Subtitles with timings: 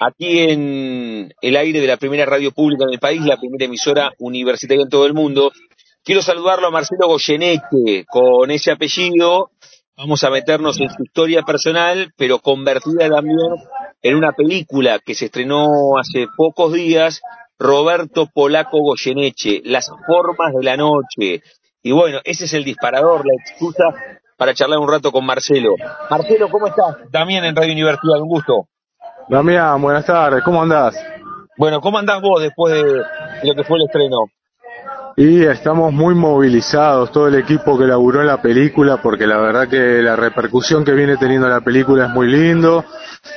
[0.00, 4.12] aquí en el aire de la primera radio pública en el país, la primera emisora
[4.18, 5.52] universitaria en todo el mundo.
[6.04, 9.50] Quiero saludarlo a Marcelo Goyeneche con ese apellido.
[9.96, 13.38] Vamos a meternos en su historia personal, pero convertida también
[14.02, 17.22] en una película que se estrenó hace pocos días
[17.58, 21.42] Roberto Polaco Goyeneche, Las formas de la noche.
[21.82, 23.84] Y bueno, ese es el disparador, la excusa
[24.36, 25.74] para charlar un rato con Marcelo.
[26.10, 26.96] Marcelo, ¿cómo estás?
[27.10, 28.68] También en Radio Universidad, un gusto.
[29.28, 30.94] Damián, buenas tardes, ¿cómo andás?
[31.58, 33.02] Bueno, ¿cómo andás vos después de
[33.42, 34.18] lo que fue el estreno?
[35.16, 39.66] Y estamos muy movilizados, todo el equipo que laburó en la película, porque la verdad
[39.66, 42.84] que la repercusión que viene teniendo la película es muy lindo,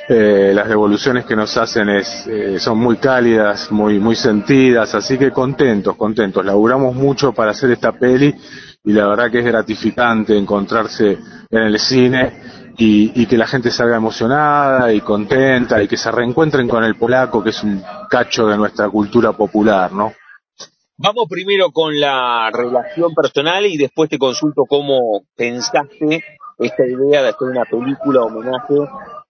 [0.07, 5.17] eh, las devoluciones que nos hacen es, eh, son muy cálidas, muy, muy sentidas, así
[5.17, 6.45] que contentos, contentos.
[6.45, 8.35] Laburamos mucho para hacer esta peli
[8.83, 11.17] y la verdad que es gratificante encontrarse
[11.49, 16.09] en el cine y, y, que la gente salga emocionada y contenta y que se
[16.09, 20.13] reencuentren con el polaco, que es un cacho de nuestra cultura popular, ¿no?
[20.97, 26.23] Vamos primero con la relación personal y después te consulto cómo pensaste
[26.58, 28.76] esta idea de hacer una película homenaje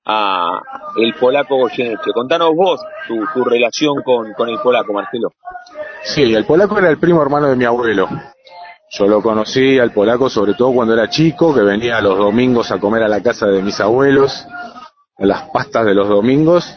[0.05, 0.61] a
[0.95, 2.11] el polaco Goyeneche.
[2.13, 5.29] Contanos vos tu, tu relación con, con el polaco, Marcelo.
[6.03, 8.07] Sí, el polaco era el primo hermano de mi abuelo.
[8.91, 12.79] Yo lo conocí al polaco sobre todo cuando era chico, que venía los domingos a
[12.79, 14.45] comer a la casa de mis abuelos,
[15.17, 16.75] a las pastas de los domingos,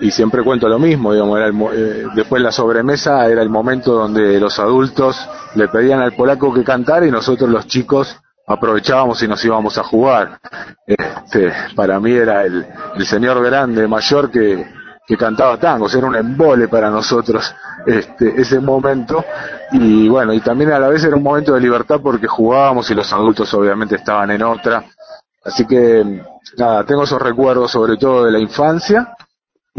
[0.00, 3.92] y siempre cuento lo mismo, digamos, era el, eh, después la sobremesa era el momento
[3.92, 5.16] donde los adultos
[5.54, 9.82] le pedían al polaco que cantara y nosotros los chicos aprovechábamos y nos íbamos a
[9.82, 10.38] jugar.
[10.86, 12.66] Este, para mí era el,
[12.96, 14.66] el señor grande, mayor que,
[15.06, 17.54] que cantaba tangos, era un embole para nosotros
[17.86, 19.24] este, ese momento
[19.72, 22.94] y bueno, y también a la vez era un momento de libertad porque jugábamos y
[22.94, 24.84] los adultos obviamente estaban en otra,
[25.44, 26.22] así que
[26.58, 29.16] nada, tengo esos recuerdos sobre todo de la infancia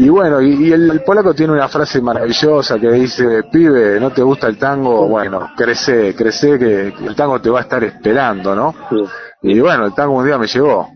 [0.00, 4.12] y bueno, y, y el, el, polaco tiene una frase maravillosa que dice, pibe, ¿no
[4.12, 5.08] te gusta el tango?
[5.08, 8.72] Bueno, crece, crece que, el tango te va a estar esperando, ¿no?
[8.88, 9.04] Sí.
[9.42, 10.88] Y bueno, el tango un día me llegó.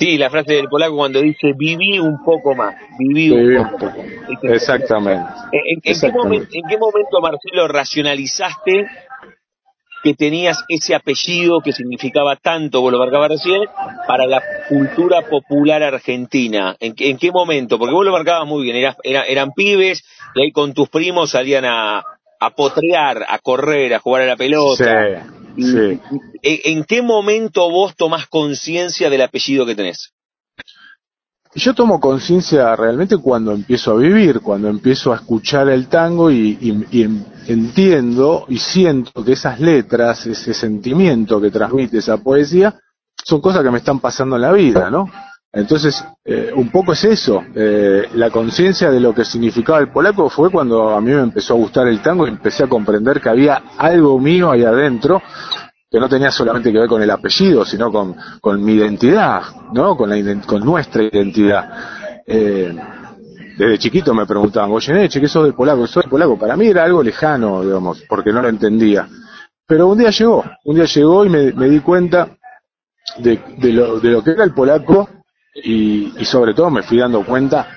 [0.00, 3.70] Sí, la frase del polaco cuando dice viví un poco más, viví, Viví un un
[3.72, 3.94] poco.
[4.42, 5.30] Exactamente.
[5.52, 8.86] ¿En, en qué momento, ¿En qué momento, Marcelo, racionalizaste
[10.02, 13.60] que tenías ese apellido que significaba tanto, vos lo marcabas recién,
[14.06, 16.74] para la cultura popular argentina?
[16.80, 17.78] ¿En, qué- en qué momento?
[17.78, 20.02] Porque vos lo marcabas muy bien, eras- era- eran pibes
[20.34, 22.02] y ahí con tus primos salían a,
[22.40, 24.84] a potrear, a correr, a jugar a la pelota.
[25.22, 26.00] Sí, sí.
[26.42, 30.12] ¿En, qué momento vos tomás conciencia del apellido que tenés?
[31.54, 36.56] Yo tomo conciencia realmente cuando empiezo a vivir, cuando empiezo a escuchar el tango y,
[36.60, 42.78] y- y entiendo y siento que esas letras, ese sentimiento que transmite esa poesía,
[43.24, 45.10] son cosas que me están pasando en la vida, ¿no?
[45.52, 47.42] Entonces, eh, un poco es eso.
[47.54, 51.54] eh, la conciencia de lo que significaba el polaco fue cuando a mí me empezó
[51.54, 55.20] a gustar el tango y empecé a comprender que había algo mío ahí adentro
[55.90, 59.96] que no tenía solamente que ver con el apellido, sino con, mi identidad, ¿no?
[59.96, 61.68] Con, la, con nuestra identidad.
[62.24, 62.72] Eh,
[63.58, 65.88] desde chiquito me preguntaban, Goyeneche, ¿qué sos del polaco?
[65.88, 66.38] ¿Soy del polaco?
[66.38, 69.08] Para mí era algo lejano, digamos, porque no lo entendía.
[69.66, 72.38] Pero un día llegó, un día llegó y me, me di cuenta
[73.18, 75.08] de, de, lo, de lo que era el polaco
[75.54, 77.68] y, y sobre todo me fui dando cuenta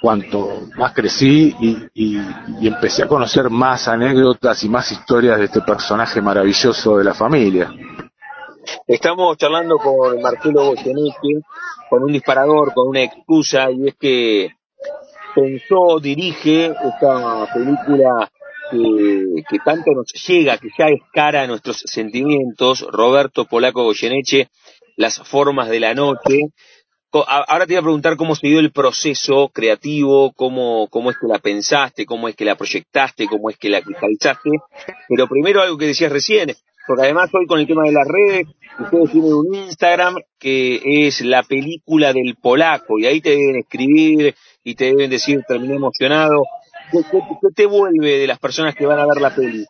[0.00, 1.54] cuanto más crecí
[1.94, 2.18] y,
[2.66, 7.70] empecé a conocer más anécdotas y más historias de este personaje maravilloso de la familia.
[8.86, 11.42] Estamos charlando con Marcelo Goyeneche,
[11.88, 14.54] con un disparador, con una excusa, y es que
[15.34, 18.30] pensó, dirige esta película
[18.70, 24.48] que, que tanto nos llega, que ya es cara a nuestros sentimientos, Roberto Polaco Goyeneche,
[24.96, 26.52] Las formas de la noche,
[27.12, 31.26] ahora te iba a preguntar cómo se dio el proceso creativo, cómo, cómo es que
[31.26, 34.50] la pensaste, cómo es que la proyectaste, cómo es que la cristalizaste,
[35.08, 36.54] pero primero algo que decías recién,
[36.86, 38.46] porque además hoy con el tema de las redes,
[38.78, 44.34] ustedes tienen un Instagram que es la película del polaco, y ahí te deben escribir
[44.62, 46.44] y te deben decir, terminé emocionado.
[46.92, 49.64] ¿Qué, qué te vuelve de las personas que van a ver la peli?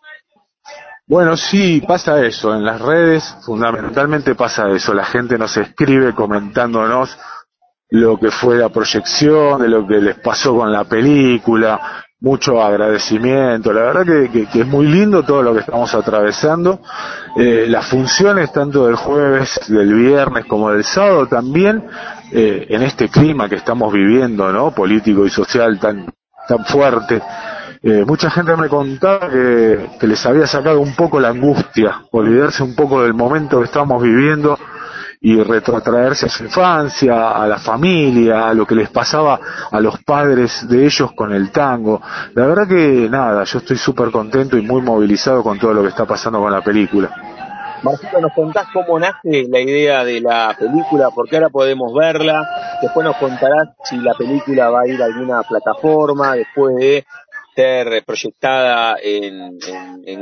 [1.11, 2.55] Bueno, sí, pasa eso.
[2.55, 4.95] En las redes fundamentalmente pasa eso.
[4.95, 7.19] La gente nos escribe comentándonos
[7.89, 13.73] lo que fue la proyección, de lo que les pasó con la película, mucho agradecimiento.
[13.73, 16.81] La verdad que, es muy lindo todo lo que estamos atravesando.
[17.37, 21.89] Eh, las funciones tanto del jueves, del viernes como del sábado también,
[22.31, 24.71] eh, en este clima que estamos viviendo, ¿no?
[24.71, 26.07] Político y social tan,
[26.47, 27.21] tan fuerte.
[27.83, 32.75] Eh, mucha gente me contaba que, les había sacado un poco la angustia, olvidarse un
[32.75, 34.59] poco del momento que estamos viviendo
[35.23, 39.41] y retrotraerse a su infancia, a la familia, a lo que les pasaba
[39.71, 42.03] a los padres de ellos con el tango.
[42.35, 45.89] La verdad que nada, yo estoy súper contento y muy movilizado con todo lo que
[45.89, 47.11] está pasando con la película.
[47.83, 51.09] Marcito, ¿nos contás cómo nace la idea de la película?
[51.15, 52.47] Porque ahora podemos verla.
[52.83, 57.07] Después nos contarás si la película va a ir a alguna plataforma después de
[57.55, 59.59] ser proyectada en,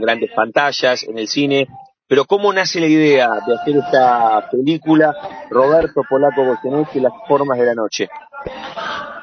[0.00, 1.68] grandes pantallas, en el cine.
[2.06, 5.14] Pero ¿cómo nace la idea de hacer esta película
[5.50, 6.58] Roberto Polaco
[6.94, 8.08] y Las Formas de la Noche?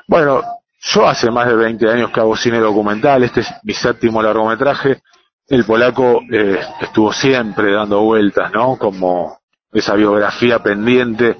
[0.07, 0.43] Bueno,
[0.79, 5.01] yo hace más de 20 años que hago cine documental, este es mi séptimo largometraje.
[5.47, 8.77] El polaco eh, estuvo siempre dando vueltas, ¿no?
[8.77, 9.39] Como
[9.71, 11.37] esa biografía pendiente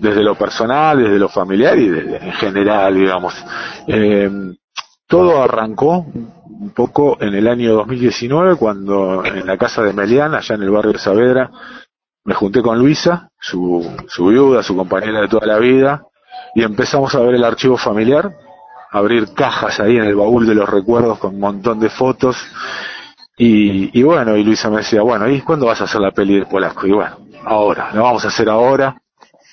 [0.00, 3.34] desde lo personal, desde lo familiar y en general, digamos.
[3.86, 4.30] Eh,
[5.06, 6.06] todo arrancó
[6.64, 10.70] un poco en el año 2019 cuando en la casa de Meliana, allá en el
[10.70, 11.50] barrio de Saavedra,
[12.24, 16.06] me junté con Luisa, su, su viuda, su compañera de toda la vida,
[16.54, 18.34] y empezamos a ver el archivo familiar,
[18.90, 22.36] abrir cajas ahí en el baúl de los recuerdos con un montón de fotos.
[23.36, 26.38] Y, y bueno, y Luisa me decía, bueno, ¿y cuándo vas a hacer la peli
[26.38, 26.86] de Polasco?
[26.86, 28.96] Y bueno, ahora, lo vamos a hacer ahora.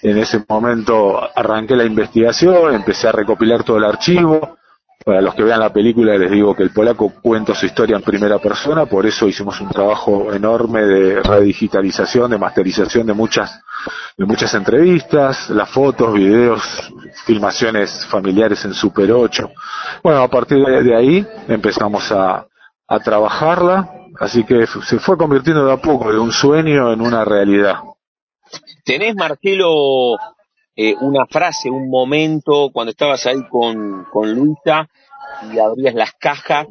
[0.02, 4.58] En ese momento arranqué la investigación, empecé a recopilar todo el archivo,
[5.04, 8.04] para los que vean la película les digo que el polaco cuenta su historia en
[8.04, 13.62] primera persona, por eso hicimos un trabajo enorme de redigitalización, de masterización de muchas,
[14.18, 16.94] de muchas entrevistas, las fotos, videos,
[17.26, 19.50] filmaciones familiares en Super 8.
[20.04, 22.46] Bueno, a partir de ahí empezamos a,
[22.88, 23.90] a trabajarla,
[24.20, 27.76] así que se fue convirtiendo de a poco de un sueño en una realidad.
[28.84, 30.18] ¿Tenés, Marcelo,
[30.76, 34.88] eh, una frase, un momento, cuando estabas ahí con, con Luisa
[35.52, 36.68] y abrías las cajas,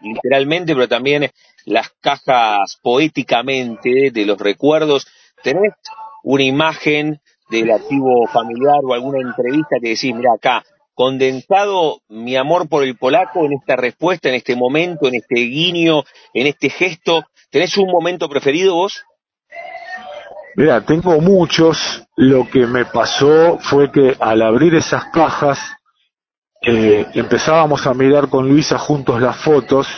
[0.00, 1.30] literalmente, pero también
[1.64, 5.06] las cajas poéticamente de los recuerdos.
[5.42, 5.72] ¿Tenés
[6.22, 7.20] una imagen
[7.50, 10.64] del activo familiar o alguna entrevista que decís, mira acá,
[10.94, 16.04] condensado mi amor por el polaco en esta respuesta, en este momento, en este guiño,
[16.32, 17.24] en este gesto?
[17.50, 19.04] ¿Tenés un momento preferido vos?
[20.56, 22.02] Mira, tengo muchos.
[22.16, 25.58] Lo que me pasó fue que al abrir esas cajas,
[26.60, 29.88] eh, empezábamos a mirar con Luisa juntos las fotos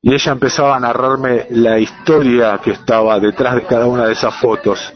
[0.00, 4.34] y ella empezaba a narrarme la historia que estaba detrás de cada una de esas
[4.34, 4.92] fotos.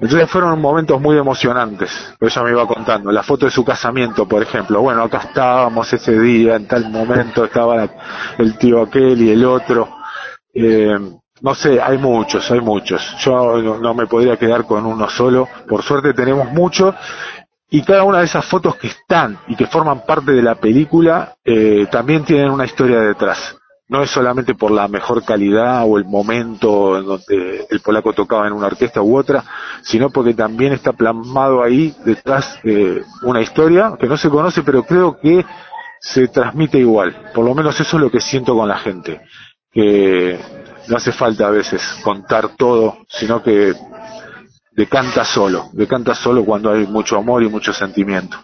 [0.00, 2.14] Entonces fueron momentos muy emocionantes.
[2.18, 3.12] Ella me iba contando.
[3.12, 4.80] La foto de su casamiento, por ejemplo.
[4.80, 7.86] Bueno, acá estábamos ese día, en tal momento estaba
[8.38, 9.88] el tío aquel y el otro.
[10.54, 10.98] Eh,
[11.40, 13.02] no sé, hay muchos, hay muchos.
[13.18, 15.48] Yo no, me podría quedar con uno solo.
[15.68, 16.94] Por suerte tenemos muchos.
[17.70, 21.36] Y cada una de esas fotos que están y que forman parte de la película
[21.44, 23.56] eh, también tienen una historia detrás.
[23.88, 28.46] No es solamente por la mejor calidad o el momento en donde el polaco tocaba
[28.46, 29.44] en una orquesta u otra,
[29.82, 34.84] sino porque también está plasmado ahí detrás eh, una historia que no se conoce, pero
[34.84, 35.44] creo que
[36.00, 37.30] se transmite igual.
[37.34, 39.20] Por lo menos eso es lo que siento con la gente.
[39.72, 40.38] Que
[40.88, 43.72] no hace falta a veces contar todo, sino que
[44.72, 48.38] decanta solo, decanta solo cuando hay mucho amor y mucho sentimiento.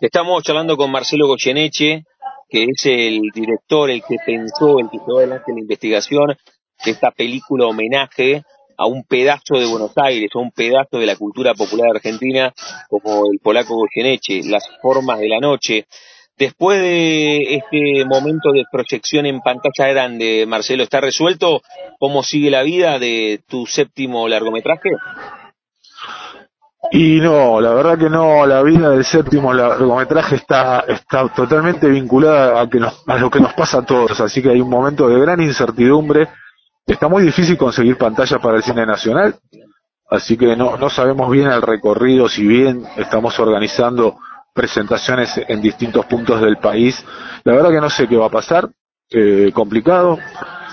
[0.00, 2.04] Estamos charlando con Marcelo Goyeneche,
[2.48, 6.36] que es el director, el que pensó, el que llevó adelante la investigación
[6.84, 8.42] de esta película homenaje
[8.76, 12.52] a un pedazo de Buenos Aires, a un pedazo de la cultura popular argentina,
[12.88, 15.86] como el polaco Goyeneche, Las Formas de la Noche.
[16.38, 21.60] Después de este momento de proyección en pantalla grande, Marcelo, ¿está resuelto
[21.98, 24.90] cómo sigue la vida de tu séptimo largometraje?
[26.90, 32.60] Y no, la verdad que no, la vida del séptimo largometraje está, está totalmente vinculada
[32.60, 35.20] a, que a lo que nos pasa a todos, así que hay un momento de
[35.20, 36.28] gran incertidumbre.
[36.84, 39.36] Está muy difícil conseguir pantalla para el cine nacional,
[40.10, 44.18] así que no, no sabemos bien el recorrido, si bien estamos organizando
[44.52, 47.04] presentaciones en distintos puntos del país.
[47.44, 48.68] La verdad que no sé qué va a pasar,
[49.10, 50.18] eh, complicado.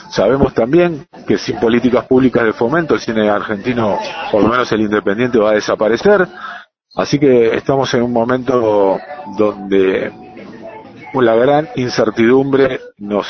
[0.09, 3.97] Sabemos también que sin políticas públicas de fomento el cine argentino,
[4.31, 6.27] por lo menos el independiente, va a desaparecer.
[6.95, 8.99] Así que estamos en un momento
[9.37, 10.11] donde
[11.13, 13.27] la gran incertidumbre nos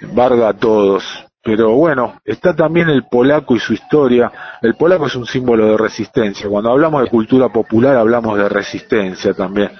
[0.00, 1.25] embarga a todos.
[1.46, 4.58] Pero bueno, está también el polaco y su historia.
[4.60, 6.48] El polaco es un símbolo de resistencia.
[6.48, 9.70] Cuando hablamos de cultura popular hablamos de resistencia también.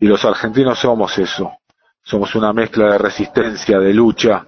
[0.00, 1.52] Y los argentinos somos eso.
[2.02, 4.44] Somos una mezcla de resistencia, de lucha.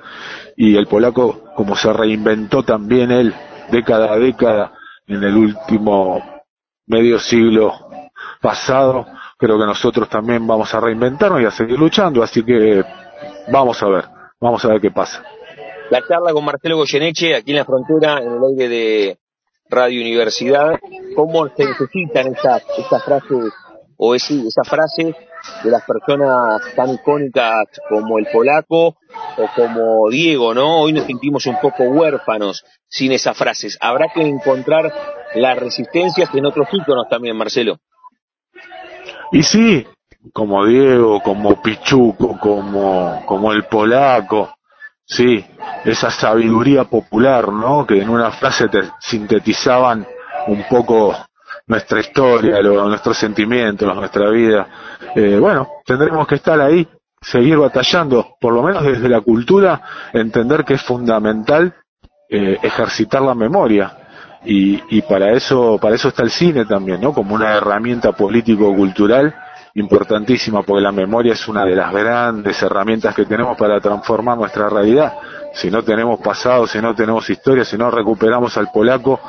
[0.57, 3.33] Y el polaco, como se reinventó también él,
[3.71, 4.73] década a década,
[5.07, 6.43] en el último
[6.89, 7.73] medio siglo
[8.41, 9.07] pasado,
[9.39, 12.21] creo que nosotros también vamos a reinventarnos y a seguir luchando.
[12.21, 12.85] Así que
[13.53, 14.05] vamos a ver,
[14.41, 15.23] vamos a ver qué pasa
[15.91, 19.19] la charla con Marcelo Goyeneche aquí en la frontera, en el aire de
[19.69, 20.79] Radio Universidad,
[21.15, 23.53] cómo se necesitan esas, esas frases,
[23.97, 25.15] o es, esa frase
[25.63, 28.97] de las personas tan icónicas como el polaco
[29.37, 30.81] o como Diego, ¿no?
[30.81, 33.79] Hoy nos sentimos un poco huérfanos sin esas frases.
[33.81, 34.93] Habrá que encontrar
[35.35, 37.79] las resistencias en otros íconos también, Marcelo.
[39.33, 39.87] Y sí,
[40.33, 44.54] como Diego, como Pichuco, como, como el polaco,
[45.07, 45.45] Sí,
[45.85, 47.87] esa sabiduría popular, ¿no?
[47.87, 50.07] Que en una frase te sintetizaban
[50.47, 51.15] un poco
[51.67, 54.67] nuestra historia, lo, nuestros sentimientos, nuestra vida.
[55.15, 56.89] Eh, bueno, tendremos que estar ahí,
[57.21, 59.81] seguir batallando, por lo menos desde la cultura,
[60.13, 61.75] entender que es fundamental
[62.29, 63.99] eh, ejercitar la memoria.
[64.47, 67.13] Y, y para eso, para eso está el cine también, ¿no?
[67.13, 69.35] Como una herramienta político-cultural
[69.75, 74.69] importantísima porque la memoria es una de las grandes herramientas que tenemos para transformar nuestra
[74.69, 75.15] realidad.
[75.53, 79.21] Si no tenemos pasado, si no tenemos historia, si no recuperamos al polaco,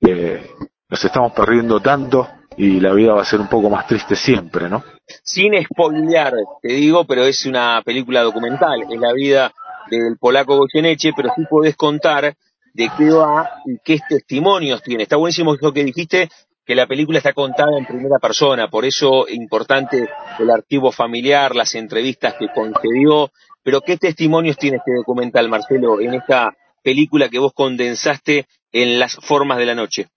[0.00, 0.50] eh,
[0.88, 4.68] nos estamos perdiendo tanto y la vida va a ser un poco más triste siempre,
[4.68, 4.82] ¿no?
[5.22, 9.52] Sin spoilear, te digo, pero es una película documental, es la vida
[9.90, 12.34] del polaco Goyeneche, pero sí podés contar
[12.72, 15.02] de qué va y qué testimonios tiene.
[15.02, 16.28] Está buenísimo eso que dijiste,
[16.64, 21.74] que la película está contada en primera persona, por eso importante el archivo familiar, las
[21.74, 23.30] entrevistas que concedió,
[23.62, 29.16] pero ¿qué testimonios tiene este documental, Marcelo, en esta película que vos condensaste en las
[29.16, 30.08] formas de la noche?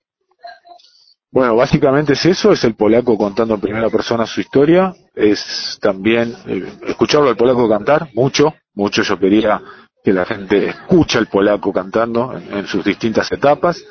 [1.30, 6.34] Bueno, básicamente es eso, es el polaco contando en primera persona su historia, es también
[6.48, 9.62] eh, escucharlo al polaco cantar, mucho, mucho yo quería
[10.04, 13.84] que la gente escuche al polaco cantando en sus distintas etapas,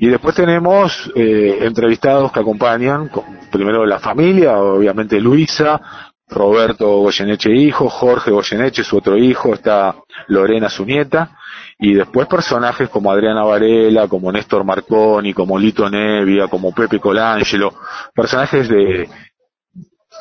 [0.00, 3.10] y después tenemos eh, entrevistados que acompañan,
[3.50, 5.80] primero la familia, obviamente Luisa,
[6.28, 9.94] Roberto Goyeneche hijo, Jorge Goyeneche su otro hijo, está
[10.28, 11.36] Lorena su nieta,
[11.78, 17.74] y después personajes como Adriana Varela, como Néstor Marconi, como Lito Nevia, como Pepe Colangelo,
[18.14, 19.08] personajes de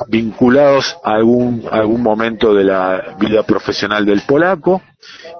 [0.07, 4.81] vinculados a algún, algún momento de la vida profesional del polaco,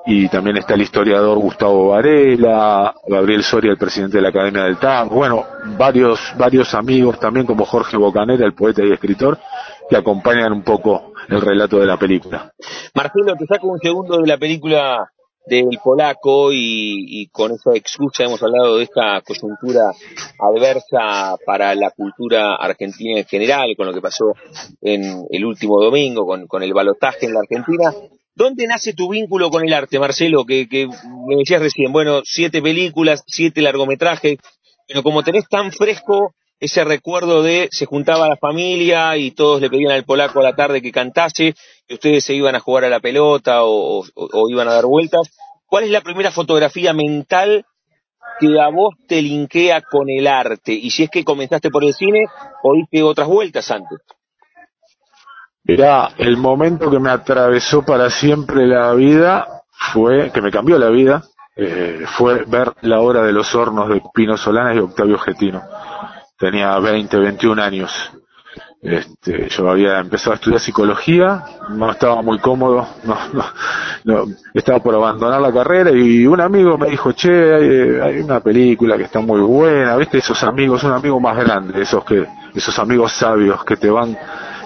[0.06, 4.78] y también está el historiador Gustavo Varela, Gabriel Soria, el presidente de la Academia del
[4.78, 5.46] Tango, bueno,
[5.78, 9.38] varios, varios amigos también como Jorge Bocanera, el poeta y escritor,
[9.90, 12.52] que acompañan un poco el relato de la película.
[12.96, 15.12] Marcelo, te saco un segundo de la película
[15.46, 19.92] del polaco y, y, con esa excusa hemos hablado de esta coyuntura
[20.40, 24.34] adversa para la cultura argentina en general, con lo que pasó
[24.82, 27.94] en el último domingo, con, con el balotaje en la Argentina.
[28.36, 30.46] ¿Dónde nace tu vínculo con el arte, Marcelo?
[30.46, 34.38] Que, que me decías recién, bueno, siete películas, siete largometrajes,
[34.88, 39.70] pero como tenés tan fresco ese recuerdo de se juntaba la familia y todos le
[39.70, 41.56] pedían al polaco a la tarde que cantase
[41.88, 44.04] y ustedes se iban a jugar a la pelota o,
[44.48, 45.22] iban a dar vueltas.
[45.66, 47.66] ¿Cuál es la primera fotografía mental
[48.40, 50.72] que a vos te linkea con el arte?
[50.74, 52.26] Y si es que comenzaste por el cine
[52.62, 53.98] o diste otras vueltas antes.
[55.64, 60.90] Mirá, el momento que me atravesó para siempre la vida fue, que me cambió la
[60.90, 61.24] vida,
[61.56, 65.62] eh, fue ver la obra de los hornos de Pino Solana y Octavio Getino
[66.42, 68.12] tenía 20, 21 años.
[68.82, 73.16] Este, yo había empezado a estudiar psicología, no estaba muy cómodo, no,
[74.04, 78.98] no, estaba por abandonar la carrera y un amigo me dijo, che, hay, una película
[78.98, 83.12] que está muy buena, viste, esos amigos, un amigo más grande, esos que, esos amigos
[83.12, 84.18] sabios que te van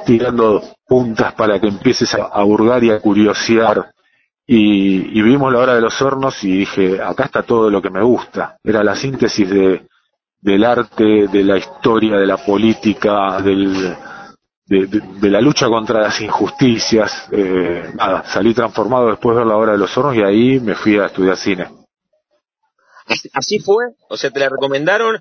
[0.06, 3.92] tirando puntas para que empieces a, a hurgar y a curiosear.
[4.48, 8.04] Y vimos la hora de los hornos y dije, acá está todo lo que me
[8.04, 8.58] gusta.
[8.64, 9.88] Era la síntesis de,
[10.46, 13.98] del arte, de la historia, de la política, del,
[14.68, 17.28] de, la lucha contra las injusticias.
[17.32, 20.76] Eh, nada, salí transformado después de ver la hora de los hornos y ahí me
[20.76, 21.68] fui a estudiar cine.
[23.34, 25.20] Así fue, o sea, te la recomendaron,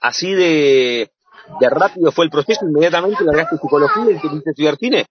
[0.00, 1.12] así de,
[1.60, 5.06] de rápido fue el proceso, inmediatamente largaste psicología y quisiste estudiar cine.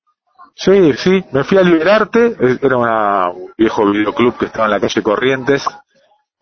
[0.54, 5.02] Sí, sí, me fui a Liberarte, era un viejo videoclub que estaba en la calle
[5.02, 5.66] Corrientes,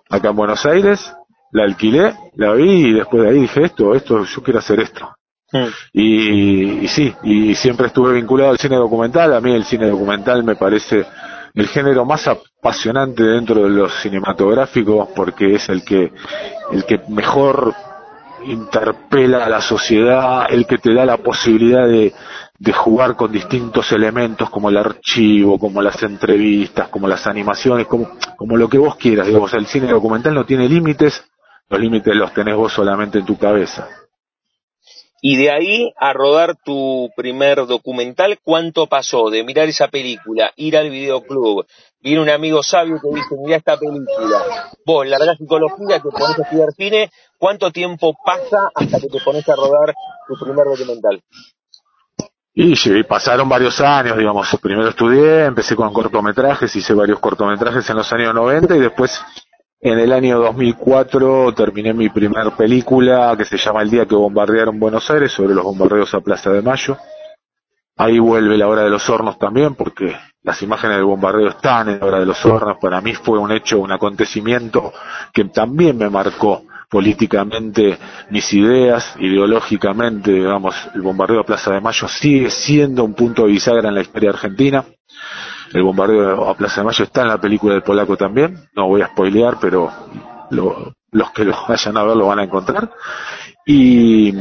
[0.09, 1.13] acá en Buenos Aires,
[1.51, 5.09] la alquilé, la vi y después de ahí dije esto, esto, yo quiero hacer esto.
[5.51, 5.67] Hmm.
[5.91, 10.43] Y, y, sí, y siempre estuve vinculado al cine documental, a mí el cine documental
[10.43, 11.05] me parece
[11.53, 16.11] el género más apasionante dentro de los cinematográficos porque es el que,
[16.71, 17.73] el que mejor
[18.45, 22.13] interpela a la sociedad, el que te da la posibilidad de,
[22.61, 28.11] de jugar con distintos elementos como el archivo, como las entrevistas, como las animaciones, como,
[28.37, 29.27] como lo que vos quieras.
[29.27, 31.23] Digamos, el cine documental no tiene límites,
[31.71, 33.87] los límites los tenés vos solamente en tu cabeza.
[35.21, 40.75] Y de ahí a rodar tu primer documental, ¿cuánto pasó de mirar esa película, ir
[40.75, 41.65] al videoclub,
[42.01, 46.41] viene un amigo sabio que dice, mira esta película, vos largás psicología, te pones a
[46.41, 49.93] estudiar cine, ¿cuánto tiempo pasa hasta que te pones a rodar
[50.27, 51.21] tu primer documental?
[52.53, 57.95] Y sí, pasaron varios años, digamos, primero estudié, empecé con cortometrajes, hice varios cortometrajes en
[57.95, 59.21] los años 90 y después
[59.81, 64.79] en el año 2004 terminé mi primer película que se llama El día que bombardearon
[64.79, 66.97] Buenos Aires sobre los bombardeos a Plaza de Mayo.
[67.97, 71.99] Ahí vuelve la hora de los hornos también porque las imágenes del bombardeo están en
[71.99, 72.77] la hora de los hornos.
[72.79, 74.93] Para mí fue un hecho, un acontecimiento
[75.33, 77.97] que también me marcó políticamente
[78.29, 83.53] mis ideas, ideológicamente, digamos, el bombardeo a Plaza de Mayo sigue siendo un punto de
[83.53, 84.85] bisagra en la historia argentina
[85.73, 89.01] el bombardeo a Plaza de Mayo está en la película del polaco también, no voy
[89.01, 89.89] a spoilear, pero
[90.49, 92.91] los que lo vayan a ver lo van a encontrar.
[93.65, 94.33] Y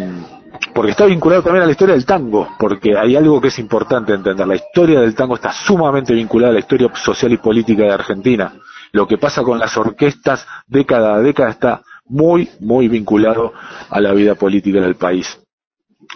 [0.74, 4.12] porque está vinculado también a la historia del tango, porque hay algo que es importante
[4.12, 4.46] entender.
[4.46, 8.54] La historia del tango está sumamente vinculada a la historia social y política de Argentina.
[8.92, 13.52] Lo que pasa con las orquestas década a década está muy, muy vinculado
[13.88, 15.40] a la vida política del país.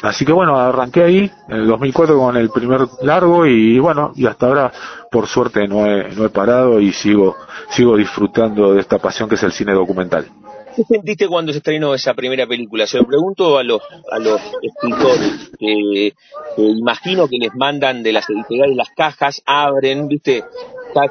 [0.03, 4.27] Así que bueno, arranqué ahí en el 2004 con el primer largo y bueno, y
[4.27, 4.73] hasta ahora
[5.11, 7.37] por suerte no he, no he parado y sigo,
[7.71, 10.27] sigo disfrutando de esta pasión que es el cine documental.
[10.75, 12.87] ¿Qué sentiste cuando se estrenó esa primera película?
[12.87, 13.81] Se lo pregunto a los,
[14.11, 16.15] a los escritores, que,
[16.57, 20.43] imagino que les mandan de las editoriales las cajas, abren, viste,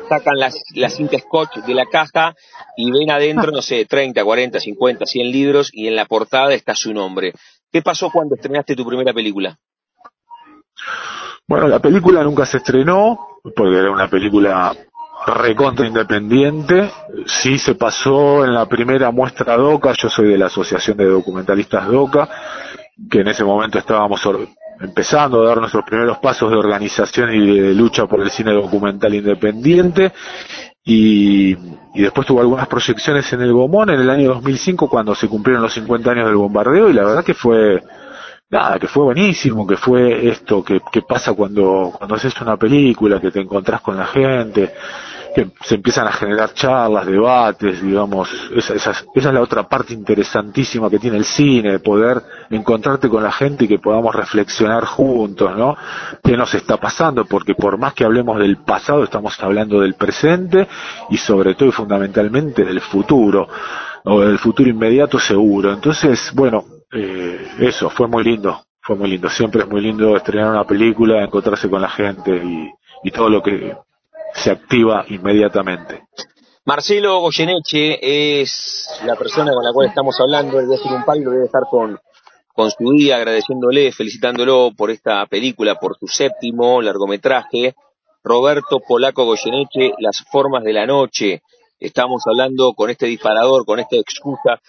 [0.09, 2.35] sacan las, las cinta scotch de la caja
[2.77, 6.75] y ven adentro, no sé, 30, 40, 50, 100 libros y en la portada está
[6.75, 7.33] su nombre.
[7.71, 9.57] ¿Qué pasó cuando estrenaste tu primera película?
[11.47, 14.73] Bueno, la película nunca se estrenó, porque era una película
[15.27, 16.89] recontra independiente.
[17.25, 21.87] Sí se pasó en la primera muestra DOCA, yo soy de la Asociación de Documentalistas
[21.87, 22.29] DOCA,
[23.09, 24.21] que en ese momento estábamos
[24.83, 29.13] empezando a dar nuestros primeros pasos de organización y de lucha por el cine documental
[29.13, 30.11] independiente.
[30.85, 31.51] Y,
[31.93, 35.63] y, después tuvo algunas proyecciones en el Gomón en el año 2005 cuando se cumplieron
[35.63, 37.81] los 50 años del bombardeo y la verdad que fue
[38.49, 43.19] nada, que fue buenísimo, que fue esto que, que pasa cuando, cuando haces una película,
[43.19, 44.73] que te encontrás con la gente,
[45.33, 49.93] que se empiezan a generar charlas, debates, digamos, esa, esa, esa, es la otra parte
[49.93, 55.55] interesantísima que tiene el cine, poder encontrarte con la gente y que podamos reflexionar juntos,
[55.57, 55.75] ¿no?
[56.23, 57.25] ¿Qué nos está pasando?
[57.25, 60.67] Porque por más que hablemos del pasado, estamos hablando del presente
[61.09, 63.47] y sobre todo y fundamentalmente del futuro,
[64.05, 65.73] o del futuro inmediato seguro.
[65.73, 69.29] Entonces, bueno, eh, eso, fue muy lindo, fue muy lindo.
[69.29, 72.71] Siempre es muy lindo estrenar una película, encontrarse con la gente y,
[73.03, 73.75] y todo lo que
[74.35, 76.03] se activa inmediatamente.
[76.65, 81.45] Marcelo Goyeneche es la persona con la cual estamos hablando, debe ser un palo, debe
[81.45, 81.99] estar con,
[82.53, 87.75] con su día, agradeciéndole, felicitándolo por esta película, por su séptimo largometraje.
[88.23, 91.41] Roberto Polaco Goyeneche, Las formas de la noche.
[91.77, 94.61] Estamos hablando con este disparador, con esta excusa.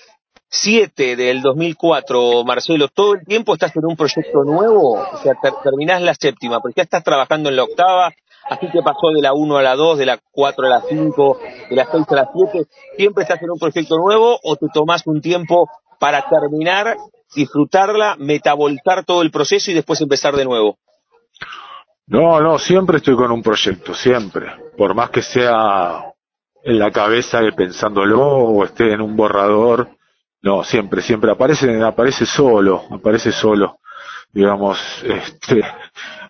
[0.49, 4.95] Siete del 2004, Marcelo, ¿todo el tiempo estás en un proyecto nuevo?
[4.95, 8.13] O sea, terminás la séptima, porque ya estás trabajando en la octava,
[8.49, 11.41] Así que pasó de la 1 a la 2, de la 4 a la 5,
[11.71, 12.69] de la 6 a la 7.
[12.97, 16.97] ¿Siempre estás en un proyecto nuevo o te tomás un tiempo para terminar,
[17.35, 20.77] disfrutarla, metabolizar todo el proceso y después empezar de nuevo?
[22.07, 24.47] No, no, siempre estoy con un proyecto, siempre.
[24.77, 26.13] Por más que sea
[26.63, 29.89] en la cabeza pensándolo o esté en un borrador,
[30.43, 33.79] no, siempre, siempre aparece, aparece solo, aparece solo
[34.35, 35.63] digamos, este,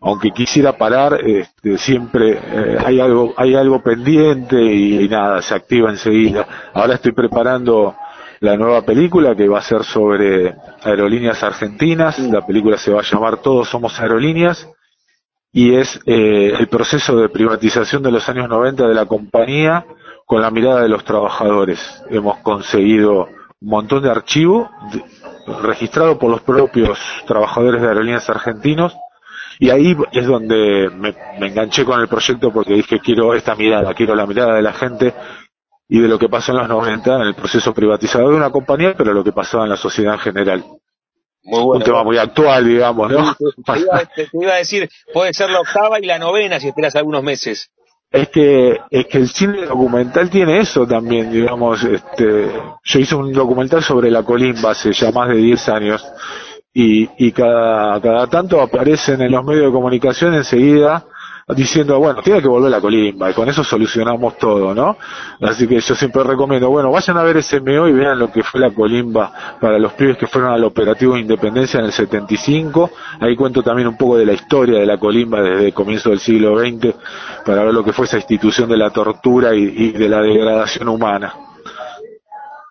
[0.03, 5.91] aunque quisiera parar, este, siempre eh, hay algo, hay algo pendiente y, nada, se activa
[5.91, 6.47] enseguida.
[6.75, 7.97] Ahora estoy preparando
[8.41, 12.19] la nueva película que va a ser sobre aerolíneas argentinas.
[12.19, 14.69] La película se va a llamar Todos somos aerolíneas
[15.51, 19.87] y es eh, el proceso de privatización de los años 90 de la compañía
[20.27, 21.81] con la mirada de los trabajadores.
[22.11, 23.29] Hemos conseguido
[23.61, 24.69] un montón de archivos
[25.63, 28.95] registrados por los propios trabajadores de aerolíneas argentinos
[29.59, 31.15] y ahí es donde me,
[31.47, 35.15] enganché con el proyecto porque dije quiero esta mirada, quiero la mirada de la gente
[35.89, 38.95] y de lo que pasó en los 90 en el proceso privatizador de una compañía,
[38.97, 40.65] pero lo que pasaba en la sociedad en general.
[41.43, 43.35] Muy bueno, un tema muy actual, digamos, ¿no?
[43.35, 47.71] te, iba, a decir, puede ser la octava y la novena si esperas algunos meses
[48.15, 52.49] es que es que el cine documental tiene eso también digamos este
[52.85, 56.07] yo hice un documental sobre la colimba hace ya más de 10 años
[56.73, 61.05] y, y cada, cada tanto aparecen en los medios de comunicación enseguida
[61.49, 64.97] diciendo, bueno, tiene que volver la colimba y con eso solucionamos todo, ¿no?
[65.43, 68.61] Así que yo siempre recomiendo, bueno, vayan a ver SMO y vean lo que fue
[68.61, 72.91] la colimba para los pibes que fueron al operativo de Independencia en el 75.
[73.21, 76.21] Ahí cuento también un poco de la historia de la colimba desde el comienzo del
[76.21, 76.95] siglo XX
[77.45, 81.35] para ver lo que fue esa institución de la tortura y de la degradación humana.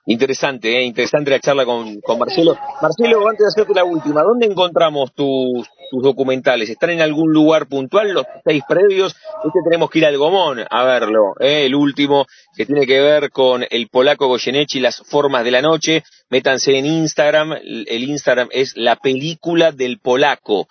[0.06, 0.84] Interesante, ¿eh?
[0.84, 2.58] interesante la charla con, con, Marcelo.
[2.82, 6.72] Marcelo, antes de hacerte la última, ¿dónde encontramos tus, tus documentales?
[6.72, 9.16] ¿Están en algún lugar puntual los seis previos?
[9.46, 11.66] Este tenemos que ir al Gomón a verlo, ¿eh?
[11.68, 12.26] el último,
[12.56, 16.04] que tiene que ver con el polaco Goyeneche y las formas de la noche.
[16.30, 20.68] Métanse en Instagram, el Instagram es la película del polaco.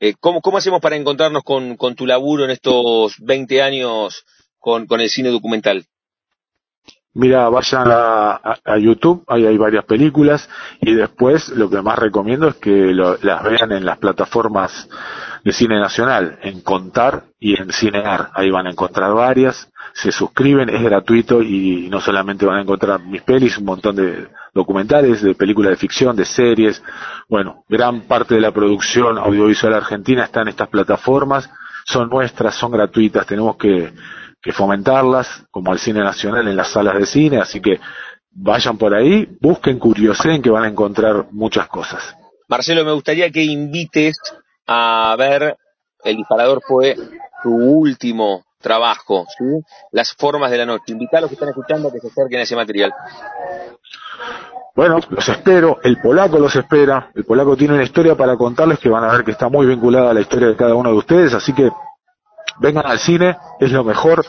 [0.00, 4.24] Eh, ¿cómo, ¿Cómo hacemos para encontrarnos con, con tu laburo en estos 20 años
[4.58, 5.86] con, con el cine documental?
[7.16, 10.48] Mira, vayan a, YouTube, ahí hay varias películas
[10.80, 14.88] y después lo que más recomiendo es que las vean en las plataformas
[15.44, 18.30] de cine nacional, en Contar y en Cinear.
[18.34, 23.00] Ahí van a encontrar varias, se suscriben, es gratuito y no solamente van a encontrar
[23.04, 26.82] mis pelis, un montón de documentales, de películas de ficción, de series.
[27.28, 31.48] Bueno, gran parte de la producción audiovisual argentina está en estas plataformas,
[31.84, 33.92] son nuestras, son gratuitas, tenemos que
[34.44, 37.80] que fomentarlas, como al cine nacional en las salas de cine, así que
[38.30, 42.14] vayan por ahí, busquen, curiosen, que van a encontrar muchas cosas.
[42.46, 44.16] Marcelo, me gustaría que invites
[44.66, 45.56] a ver,
[46.04, 46.94] El disparador fue
[47.42, 49.44] tu último trabajo, ¿sí?
[49.92, 50.92] Las formas de la noche.
[50.92, 52.92] Invita a los que están escuchando a que se acerquen a ese material.
[54.76, 58.90] Bueno, los espero, el polaco los espera, el polaco tiene una historia para contarles que
[58.90, 61.32] van a ver que está muy vinculada a la historia de cada uno de ustedes,
[61.32, 61.70] así que
[62.58, 64.24] vengan al cine, es lo mejor,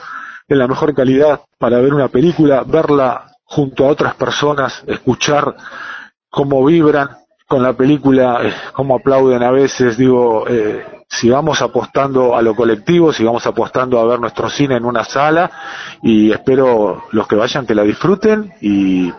[0.48, 5.56] es la mejor calidad para ver una película, verla junto a otras personas, escuchar
[6.30, 7.10] cómo vibran
[7.48, 8.42] con la película,
[8.74, 14.20] cómo aplauden a veces, digo, eh, sigamos apostando a lo colectivo, sigamos apostando a ver
[14.20, 15.52] nuestro cine en una sala
[16.02, 19.14] y espero los que vayan que la disfruten y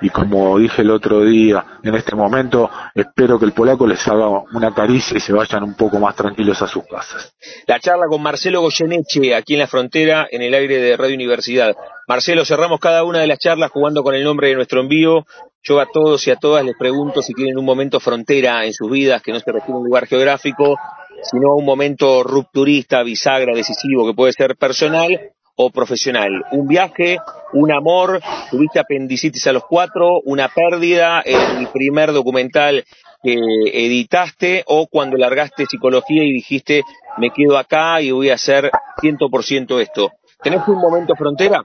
[0.00, 4.28] y como dije el otro día, en este momento espero que el polaco les haga
[4.52, 7.34] una caricia y se vayan un poco más tranquilos a sus casas.
[7.66, 11.76] La charla con Marcelo Goyeneche, aquí en la frontera, en el aire de Radio Universidad.
[12.08, 15.26] Marcelo, cerramos cada una de las charlas jugando con el nombre de nuestro envío.
[15.62, 18.90] Yo a todos y a todas les pregunto si tienen un momento frontera en sus
[18.90, 20.76] vidas, que no se refiere a un lugar geográfico,
[21.22, 26.44] sino un momento rupturista, bisagra, decisivo, que puede ser personal o profesional.
[26.52, 27.18] Un viaje,
[27.52, 28.20] un amor,
[28.50, 32.84] tuviste apendicitis a los cuatro, una pérdida, el primer documental
[33.22, 36.82] que editaste o cuando largaste psicología y dijiste
[37.18, 38.70] me quedo acá y voy a hacer
[39.00, 40.10] ciento por ciento esto.
[40.42, 41.62] ¿Tenés un momento frontera?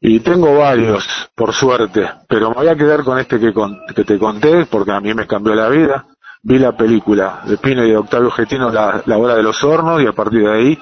[0.00, 3.52] Y tengo varios, por suerte, pero me voy a quedar con este que,
[3.96, 6.06] que te conté porque a mí me cambió la vida.
[6.44, 10.02] Vi la película de Pino y de Octavio Getino, la, la hora de los hornos,
[10.02, 10.78] y a partir de ahí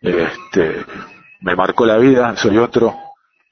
[0.00, 0.84] este,
[1.40, 2.96] me marcó la vida, soy otro,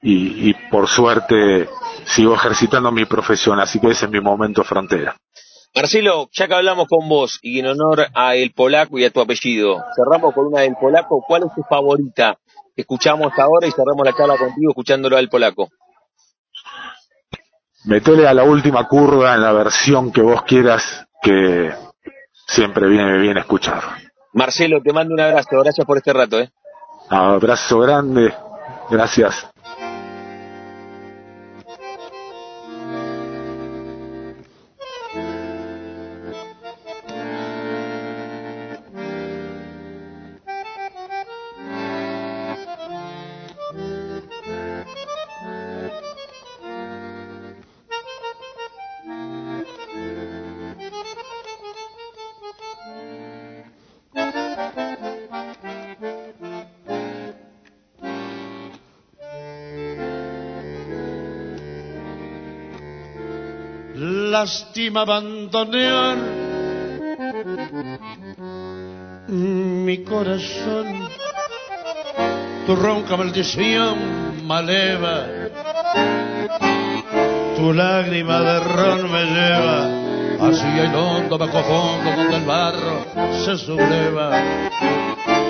[0.07, 1.67] y, por suerte
[2.05, 5.15] sigo ejercitando mi profesión, así que ese es mi momento frontera.
[5.73, 9.19] Marcelo, ya que hablamos con vos y en honor a El Polaco y a tu
[9.19, 11.23] apellido, cerramos con una del Polaco.
[11.27, 12.37] ¿Cuál es tu favorita?
[12.75, 15.69] Escuchamos ahora y cerramos la charla contigo escuchándolo al Polaco.
[17.85, 21.73] Metele a la última curva en la versión que vos quieras, que
[22.47, 23.81] siempre viene bien escuchar.
[24.35, 25.61] Marcelo, te mando un abrazo.
[25.63, 26.39] Gracias por este rato.
[26.39, 26.51] ¿eh?
[27.09, 28.33] Abrazo grande.
[28.89, 29.49] Gracias.
[64.39, 66.17] Lástima abandonar
[69.29, 70.87] mi corazón,
[72.65, 73.95] tu ronca maldición
[74.45, 75.17] alma leva,
[77.55, 79.77] tu lágrima de ron me lleva
[80.47, 82.97] hacia el hondo bajo fondo donde el barro
[83.43, 84.25] se subleva.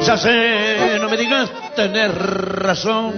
[0.05, 3.13] Ya sé, no me digas tener razón.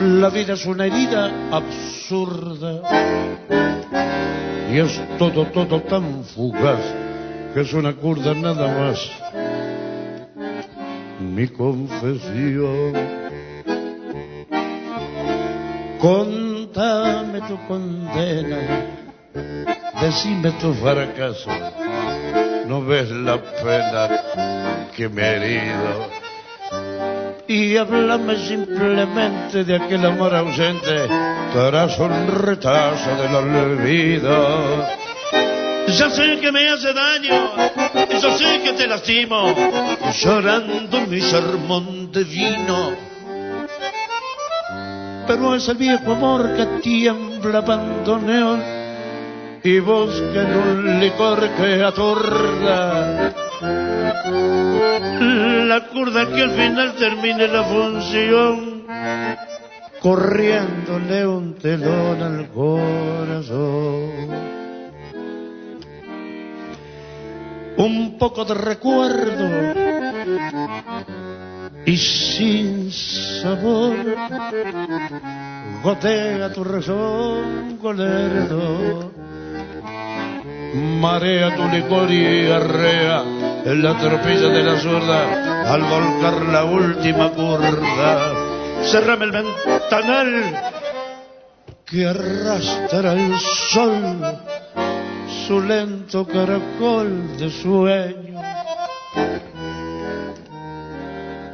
[0.00, 1.32] La vida es una herida
[2.04, 2.82] absurda
[4.70, 6.80] y es todo, todo tan fugaz
[7.54, 9.10] que es una curda nada más.
[11.20, 12.92] Mi confesión.
[15.98, 18.58] Contame tu condena,
[20.02, 21.50] decime tu fracaso.
[22.66, 26.24] No ves la pena que me he herido.
[27.46, 34.88] Y háblame simplemente de aquel amor ausente tras un retazo del olvido.
[35.86, 37.52] Ya sé que me hace daño,
[38.20, 39.54] yo sé que te lastimo,
[40.20, 42.92] llorando mi sermón de vino.
[45.28, 48.60] Pero es el viejo amor que tiembla bandoneón
[49.62, 53.32] y busca en un licor que atorda.
[55.68, 58.84] La curda que al final termine la función,
[60.04, 64.12] corriéndole un telón al corazón.
[67.78, 69.48] un poco de recuerdo
[71.86, 73.96] y sin sabor
[75.82, 79.10] gotea tu razón colerdo
[81.00, 83.22] marea tu licor y arrea
[83.64, 88.43] en la tropilla de la zurda al volcar la última curda
[88.90, 90.72] cerrame el ventanal
[91.84, 93.38] que arrastra el
[93.70, 94.38] sol
[95.46, 98.40] su lento caracol de sueño.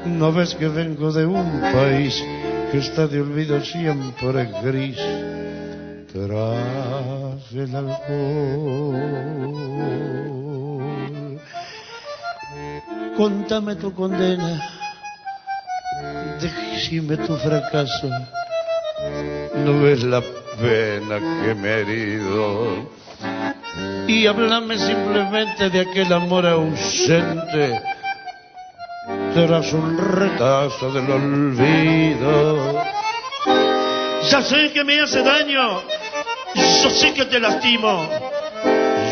[0.07, 2.23] No ves que vengo de un país
[2.71, 4.97] que está de olvido siempre gris
[6.13, 9.01] tras el alcohol.
[13.17, 14.80] Contame tu condena,
[16.41, 18.09] decime tu fracaso.
[19.57, 20.21] No ves la
[20.61, 23.01] pena que me he herido
[24.11, 27.81] y háblame simplemente de aquel amor ausente
[29.35, 32.83] tras un retazo del olvido.
[34.31, 35.83] Ya sé que me hace daño,
[36.55, 38.09] yo sé que te lastimo,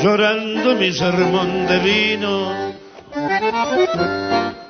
[0.03, 2.53] llorando mi sermón de vino.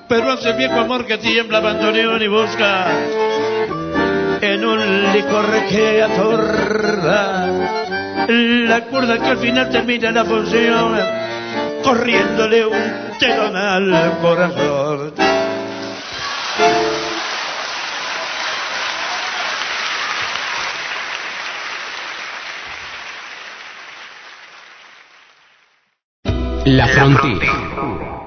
[0.08, 2.86] Pero hace viejo amor que tiembla abandoneón y busca
[4.40, 7.48] en un licor que atorda
[8.28, 10.98] la cuerda que al final termina la función,
[11.82, 15.12] corriéndole un telón al corazón.
[26.64, 28.17] La frontera.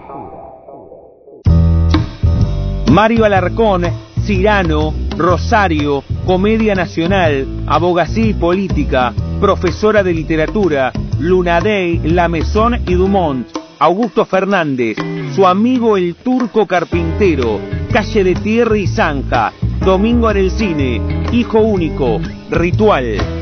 [2.91, 3.85] Mario Alarcón,
[4.25, 13.47] Cirano, Rosario, Comedia Nacional, Abogacía y Política, profesora de literatura, Lunadey, La Maison y Dumont,
[13.79, 14.97] Augusto Fernández,
[15.33, 17.61] su amigo el turco carpintero,
[17.93, 21.01] calle de tierra y zanja, domingo en el cine,
[21.31, 23.40] hijo único, ritual.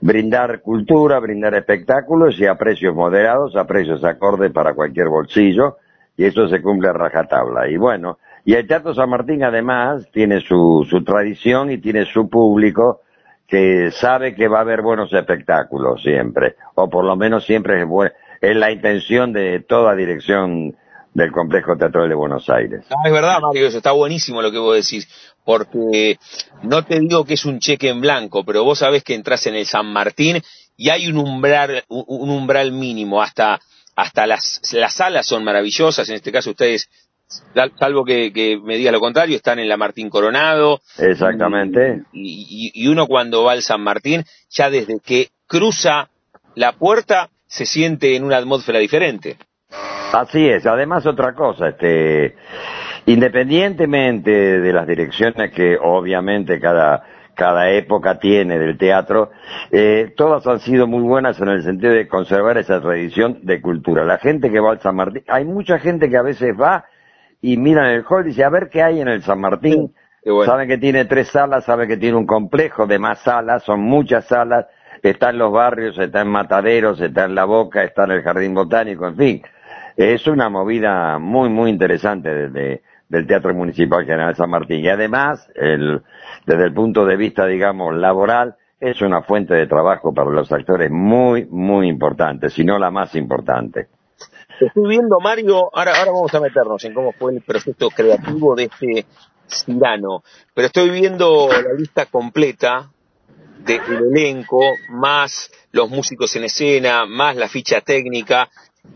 [0.00, 5.78] brindar cultura, brindar espectáculos y a precios moderados, a precios acordes para cualquier bolsillo,
[6.16, 7.68] y eso se cumple a rajatabla.
[7.68, 12.28] Y bueno, y el Teatro San Martín además tiene su, su tradición y tiene su
[12.28, 13.00] público
[13.46, 17.88] que sabe que va a haber buenos espectáculos siempre, o por lo menos siempre es,
[18.40, 20.76] es la intención de toda dirección
[21.16, 22.84] del Complejo Teatral de Buenos Aires.
[22.84, 25.08] es verdad, Mario, eso está buenísimo lo que vos decís,
[25.46, 26.18] porque
[26.62, 29.54] no te digo que es un cheque en blanco, pero vos sabés que entras en
[29.54, 30.42] el San Martín
[30.76, 33.58] y hay un umbral, un umbral mínimo, hasta,
[33.96, 36.86] hasta las, las salas son maravillosas, en este caso ustedes
[37.78, 40.82] salvo que, me diga lo contrario, están en la Martín Coronado.
[40.98, 42.02] Exactamente.
[42.12, 46.10] Y, y, uno cuando va al San Martín, ya desde que cruza
[46.54, 49.38] la puerta, se siente en una atmósfera diferente.
[50.12, 52.36] Así es, además otra cosa, este,
[53.06, 57.02] independientemente de las direcciones que obviamente cada,
[57.34, 59.30] cada época tiene del teatro,
[59.70, 64.04] eh, todas han sido muy buenas en el sentido de conservar esa tradición de cultura.
[64.04, 66.84] La gente que va al San Martín, hay mucha gente que a veces va
[67.42, 69.94] y mira en el hall y dice, a ver qué hay en el San Martín.
[70.44, 74.24] Saben que tiene tres salas, saben que tiene un complejo de más salas, son muchas
[74.24, 74.66] salas,
[75.00, 78.52] está en los barrios, está en Mataderos, está en La Boca, está en el Jardín
[78.52, 79.42] Botánico, en fin
[79.96, 84.84] es una movida muy, muy interesante desde, del Teatro Municipal General San Martín.
[84.84, 86.02] Y además, el,
[86.46, 90.90] desde el punto de vista, digamos, laboral, es una fuente de trabajo para los actores
[90.90, 93.88] muy, muy importante, si no la más importante.
[94.60, 98.64] Estoy viendo, Mario, ahora, ahora vamos a meternos en cómo fue el proceso creativo de
[98.64, 99.06] este
[99.48, 102.90] Cirano, pero estoy viendo la lista completa
[103.58, 103.80] del
[104.12, 108.48] elenco, más los músicos en escena, más la ficha técnica,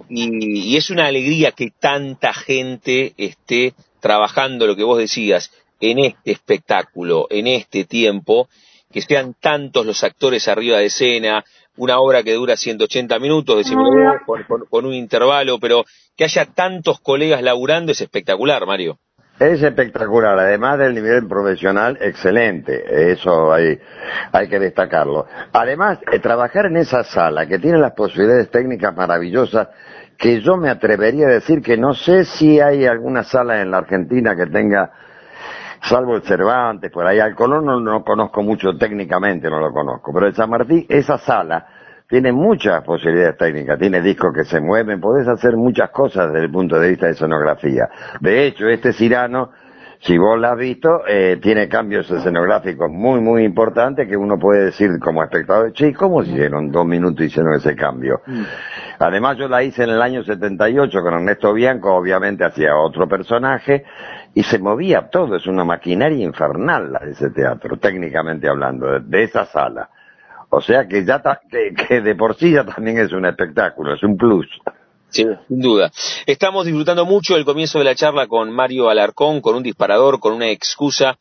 [0.08, 6.32] y, es una alegría que tanta gente esté trabajando lo que vos decías en este
[6.32, 8.48] espectáculo, en este tiempo,
[8.92, 11.44] que sean tantos los actores arriba de escena,
[11.76, 13.88] una obra que dura 180 minutos, decimos,
[14.26, 15.84] con, con, un intervalo, pero
[16.16, 18.98] que haya tantos colegas laburando es espectacular, Mario.
[19.40, 23.80] Es espectacular, además del nivel profesional excelente, eso hay,
[24.32, 25.26] hay que destacarlo.
[25.50, 29.68] Además, eh, trabajar en esa sala que tiene las posibilidades técnicas maravillosas,
[30.18, 33.78] que yo me atrevería a decir que no sé si hay alguna sala en la
[33.78, 34.90] Argentina que tenga,
[35.84, 40.12] salvo el Cervantes, por ahí al Colón no, no conozco mucho técnicamente, no lo conozco,
[40.12, 41.66] pero el San Martín, esa sala,
[42.10, 46.50] tiene muchas posibilidades técnicas, tiene discos que se mueven, podés hacer muchas cosas desde el
[46.50, 47.88] punto de vista de sonografía.
[48.20, 49.52] De hecho, este Cirano,
[50.00, 54.64] si vos lo has visto, eh, tiene cambios escenográficos muy, muy importantes que uno puede
[54.64, 58.22] decir como espectador, che, ¿cómo hicieron dos minutos hicieron ese cambio?
[58.26, 58.42] Mm.
[58.98, 63.84] Además, yo la hice en el año 78 con Ernesto Bianco, obviamente hacía otro personaje,
[64.34, 69.22] y se movía todo, es una maquinaria infernal la de ese teatro, técnicamente hablando, de
[69.22, 69.90] esa sala.
[70.50, 74.16] O sea que ya que, de por sí ya también es un espectáculo, es un
[74.16, 74.46] plus.
[75.08, 75.90] Sí, sin duda.
[76.26, 80.34] Estamos disfrutando mucho el comienzo de la charla con Mario Alarcón, con un disparador, con
[80.34, 81.18] una excusa,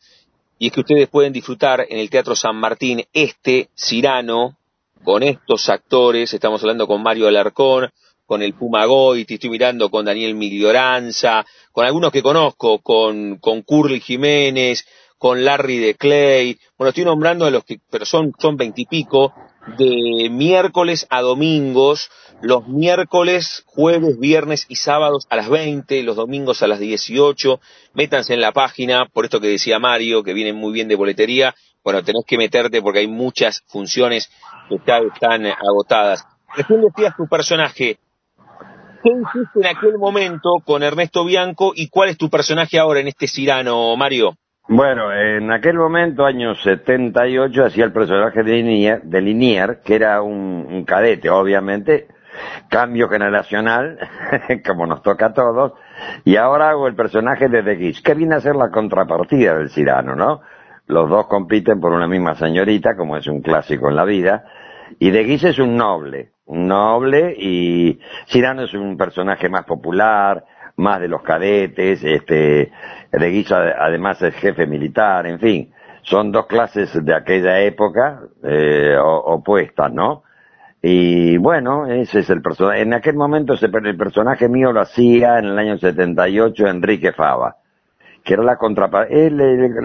[0.58, 4.56] y es que ustedes pueden disfrutar en el Teatro San Martín este Cirano,
[5.04, 7.90] con estos actores, estamos hablando con Mario Alarcón,
[8.26, 13.62] con el Puma Goiti, estoy mirando con Daniel Milioranza, con algunos que conozco, con, con
[13.62, 14.86] Curly Jiménez,
[15.20, 19.34] con Larry de Clay, bueno, estoy nombrando a los que, pero son, son veintipico,
[19.76, 26.62] de miércoles a domingos, los miércoles, jueves, viernes y sábados a las 20, los domingos
[26.62, 27.60] a las 18,
[27.92, 31.54] métanse en la página, por esto que decía Mario, que vienen muy bien de boletería,
[31.84, 34.30] bueno, tenés que meterte porque hay muchas funciones
[34.70, 36.24] que están agotadas.
[36.56, 37.98] Recién decías tu personaje,
[39.04, 43.08] ¿qué hiciste en aquel momento con Ernesto Bianco y cuál es tu personaje ahora en
[43.08, 44.38] este Cirano, Mario?
[44.72, 50.22] Bueno, en aquel momento, año 78, hacía el personaje de Linier, de Linier que era
[50.22, 52.06] un, cadete, obviamente,
[52.68, 53.98] cambio generacional,
[54.64, 55.72] como nos toca a todos,
[56.24, 59.70] y ahora hago el personaje de The Guiche, que viene a ser la contrapartida del
[59.70, 60.40] Cirano, ¿no?
[60.86, 64.44] Los dos compiten por una misma señorita, como es un clásico en la vida,
[65.00, 70.44] y De Guiche es un noble, un noble, y Cirano es un personaje más popular,
[70.80, 72.72] más de los cadetes, este,
[73.12, 75.72] Guisa además es jefe militar, en fin,
[76.02, 80.24] son dos clases de aquella época eh, opuestas, ¿no?
[80.82, 82.80] Y bueno, ese es el personaje.
[82.80, 87.56] En aquel momento el personaje mío lo hacía en el año 78 Enrique Fava,
[88.24, 89.76] que era la contra, el, el,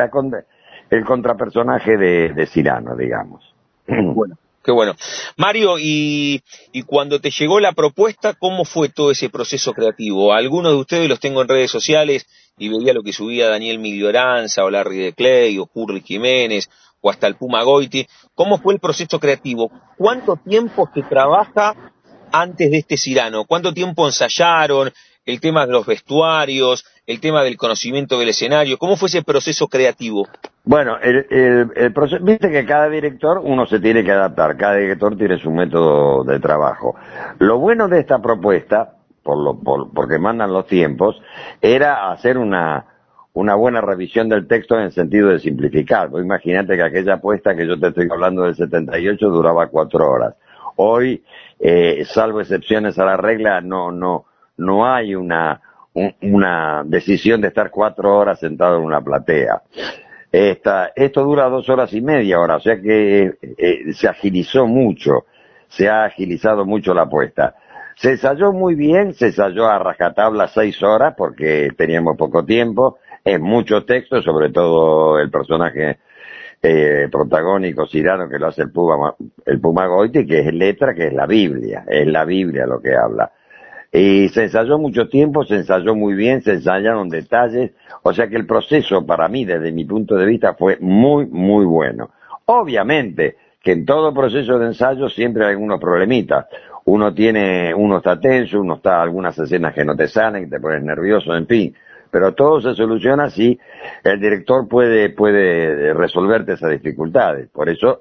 [0.90, 3.54] el contrapersonaje de, de Cirano, digamos.
[3.88, 4.36] Bueno,
[4.66, 4.96] Qué bueno.
[5.38, 6.42] Mario, y,
[6.72, 10.34] y cuando te llegó la propuesta, ¿cómo fue todo ese proceso creativo?
[10.34, 12.26] Algunos de ustedes los tengo en redes sociales
[12.58, 16.68] y veía lo que subía Daniel Miglioranza o Larry de Clay o Curly Jiménez
[17.00, 18.08] o hasta el Puma Goiti.
[18.34, 19.70] ¿Cómo fue el proceso creativo?
[20.00, 21.76] ¿Cuánto tiempo se trabaja
[22.32, 23.46] antes de este Cirano?
[23.46, 24.92] ¿Cuánto tiempo ensayaron?
[25.26, 28.78] El tema de los vestuarios, el tema del conocimiento del escenario.
[28.78, 30.28] ¿Cómo fue ese proceso creativo?
[30.64, 35.38] Bueno, el, proceso, viste que cada director uno se tiene que adaptar, cada director tiene
[35.38, 36.96] su método de trabajo.
[37.40, 41.20] Lo bueno de esta propuesta, por lo, por, porque mandan los tiempos,
[41.62, 42.86] era hacer una,
[43.34, 46.10] una buena revisión del texto en el sentido de simplificar.
[46.20, 50.36] Imagínate que aquella apuesta que yo te estoy hablando del 78 duraba cuatro horas.
[50.78, 51.24] Hoy,
[51.60, 54.26] eh, salvo excepciones a la regla, no, no,
[54.58, 55.62] no hay una,
[56.22, 59.62] una decisión de estar cuatro horas sentado en una platea.
[60.32, 65.26] Esta, esto dura dos horas y media ahora, o sea que eh, se agilizó mucho,
[65.68, 67.56] se ha agilizado mucho la apuesta.
[67.96, 73.40] Se ensayó muy bien, se ensayó a rajatabla seis horas porque teníamos poco tiempo, es
[73.40, 76.00] mucho texto, sobre todo el personaje
[76.62, 81.08] eh, protagónico Cirano que lo hace el Puma, el Puma Goiti, que es letra, que
[81.08, 83.32] es la Biblia, es la Biblia lo que habla.
[83.96, 87.72] Y se ensayó mucho tiempo, se ensayó muy bien, se ensayaron detalles,
[88.04, 91.64] o sea que el proceso para mí, desde mi punto de vista, fue muy, muy
[91.64, 92.10] bueno.
[92.46, 96.46] Obviamente que en todo proceso de ensayo siempre hay algunos problemitas.
[96.86, 100.60] Uno tiene, uno está tenso, uno está algunas escenas que no te salen, que te
[100.60, 101.74] pones nervioso, en fin.
[102.12, 103.58] Pero todo se soluciona si
[104.04, 107.48] el director puede, puede resolverte esas dificultades.
[107.50, 108.00] Por eso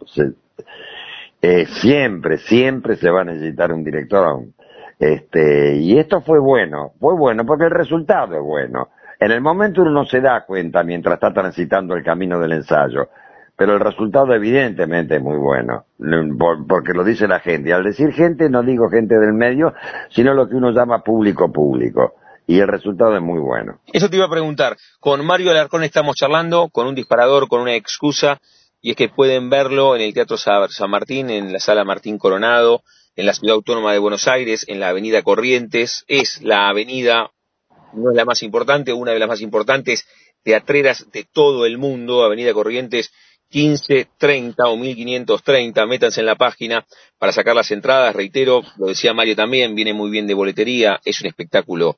[1.40, 4.42] eh, siempre, siempre se va a necesitar un director
[4.98, 8.90] este, y esto fue bueno, fue bueno porque el resultado es bueno.
[9.20, 13.08] En el momento uno no se da cuenta mientras está transitando el camino del ensayo,
[13.56, 15.84] pero el resultado evidentemente es muy bueno,
[16.68, 17.70] porque lo dice la gente.
[17.70, 19.72] Y al decir gente no digo gente del medio,
[20.10, 22.14] sino lo que uno llama público público.
[22.46, 23.78] Y el resultado es muy bueno.
[23.92, 24.76] Eso te iba a preguntar.
[25.00, 28.38] Con Mario Alarcón estamos charlando, con un disparador, con una excusa,
[28.82, 32.82] y es que pueden verlo en el Teatro San Martín, en la Sala Martín Coronado,
[33.16, 36.04] en la Ciudad Autónoma de Buenos Aires, en la Avenida Corrientes.
[36.08, 37.30] Es la avenida,
[37.92, 40.06] no es la más importante, una de las más importantes
[40.42, 43.12] teatreras de todo el mundo, Avenida Corrientes
[43.50, 46.84] 1530 o 1530, métanse en la página
[47.18, 51.20] para sacar las entradas, reitero, lo decía Mario también, viene muy bien de boletería, es
[51.20, 51.96] un espectáculo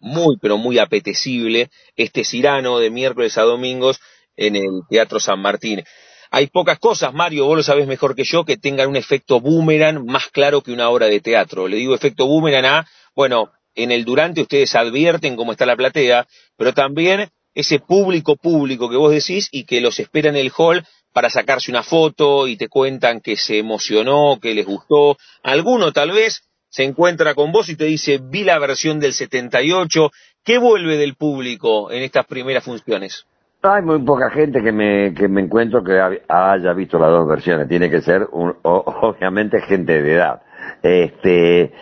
[0.00, 4.00] muy pero muy apetecible, este Cirano de miércoles a domingos
[4.36, 5.82] en el Teatro San Martín.
[6.30, 10.04] Hay pocas cosas, Mario, vos lo sabés mejor que yo, que tengan un efecto boomerang
[10.04, 11.68] más claro que una obra de teatro.
[11.68, 16.26] Le digo efecto boomerang a, bueno, en el durante ustedes advierten cómo está la platea,
[16.56, 20.84] pero también ese público público que vos decís y que los espera en el hall
[21.12, 25.16] para sacarse una foto y te cuentan que se emocionó, que les gustó.
[25.42, 30.10] Alguno tal vez se encuentra con vos y te dice, vi la versión del 78.
[30.44, 33.26] ¿Qué vuelve del público en estas primeras funciones?
[33.60, 37.66] Hay muy poca gente que me, que me encuentro que haya visto las dos versiones.
[37.66, 40.42] Tiene que ser, obviamente, gente de edad.
[40.80, 41.72] Este,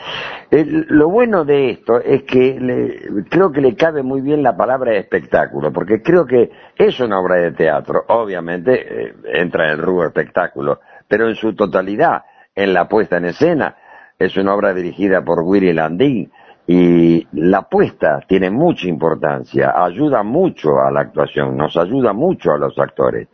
[0.89, 5.71] lo bueno de esto es que creo que le cabe muy bien la palabra espectáculo,
[5.71, 8.05] porque creo que es una obra de teatro.
[8.09, 12.23] Obviamente eh, entra en el rubro espectáculo, pero en su totalidad,
[12.55, 13.77] en la puesta en escena,
[14.19, 16.33] es una obra dirigida por Willy Landin
[16.67, 22.59] y la apuesta tiene mucha importancia, ayuda mucho a la actuación, nos ayuda mucho a
[22.59, 23.29] los actores.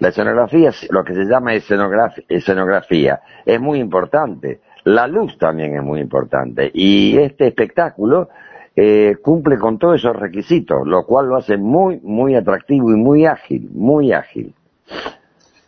[0.00, 4.60] La escenografía, lo que se llama escenografía, es muy importante.
[4.84, 6.70] La luz también es muy importante.
[6.74, 8.28] Y este espectáculo
[8.74, 13.24] eh, cumple con todos esos requisitos, lo cual lo hace muy, muy atractivo y muy
[13.24, 14.52] ágil, muy ágil.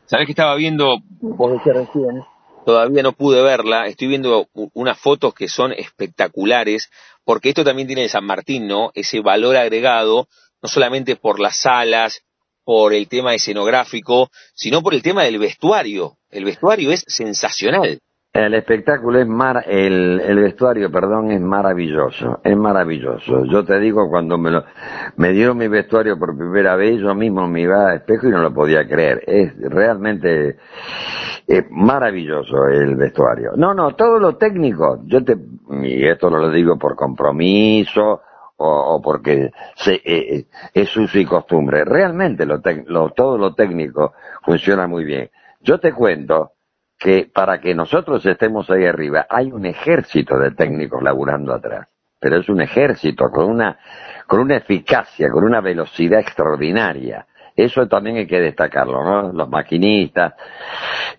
[0.07, 2.23] ¿Sabés que estaba viendo, vos recién,
[2.67, 6.91] todavía no pude verla, estoy viendo unas fotos que son espectaculares,
[7.25, 8.91] porque esto también tiene de San Martín, ¿no?
[8.95, 10.27] Ese valor agregado,
[10.61, 12.23] no solamente por las salas,
[12.65, 16.19] por el tema escenográfico, sino por el tema del vestuario.
[16.29, 18.01] El vestuario es sensacional.
[18.37, 23.47] El espectáculo es mar, el, el, vestuario, perdón, es maravilloso, es maravilloso.
[23.47, 24.63] Yo te digo, cuando me lo,
[25.17, 28.43] me dieron mi vestuario por primera vez, yo mismo me iba al espejo y no
[28.43, 29.23] lo podía creer.
[29.27, 30.59] Es realmente
[31.47, 33.53] es maravilloso el vestuario.
[33.57, 35.35] No, no, todo lo técnico, yo te,
[35.83, 38.21] y esto lo digo por compromiso,
[38.59, 41.87] o, porque se, eh, eh, es uso y costumbre.
[41.87, 44.13] Realmente lo, lo, todo lo técnico
[44.43, 45.31] funciona muy bien.
[45.63, 46.53] Yo te cuento
[46.99, 51.89] que para que nosotros estemos ahí arriba hay un ejército de técnicos laburando atrás,
[52.19, 53.79] pero es un ejército con una,
[54.27, 57.27] con una eficacia, con una velocidad extraordinaria.
[57.55, 59.33] Eso también hay que destacarlo, ¿no?
[59.33, 60.35] Los maquinistas,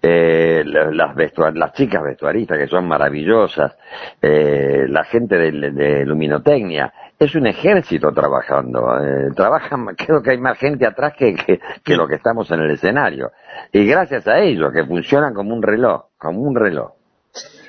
[0.01, 1.15] eh, las,
[1.55, 3.75] las chicas vestuaristas que son maravillosas,
[4.21, 8.79] eh, la gente de, luminotecnia, es un ejército trabajando.
[9.01, 11.35] Eh, trabajan, creo que hay más gente atrás que,
[11.83, 13.31] que, lo que estamos en el escenario.
[13.71, 16.91] Y gracias a ellos, que funcionan como un reloj, como un reloj.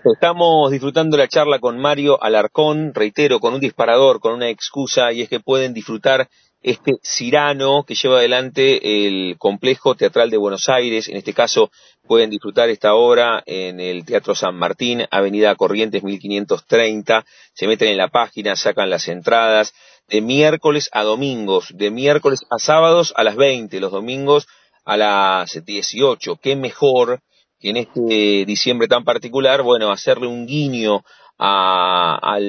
[0.04, 5.22] Estamos disfrutando la charla con Mario Alarcón, reitero, con un disparador, con una excusa, y
[5.22, 6.28] es que pueden disfrutar
[6.62, 11.08] este Cirano que lleva adelante el Complejo Teatral de Buenos Aires.
[11.08, 11.70] En este caso
[12.08, 17.24] pueden disfrutar esta obra en el Teatro San Martín, Avenida Corrientes 1530.
[17.52, 19.74] Se meten en la página, sacan las entradas
[20.08, 24.48] de miércoles a domingos, de miércoles a sábados a las 20, los domingos
[24.84, 26.36] a las 18.
[26.42, 27.20] Qué mejor
[27.60, 31.04] que en este diciembre tan particular, bueno, hacerle un guiño
[31.38, 32.48] al,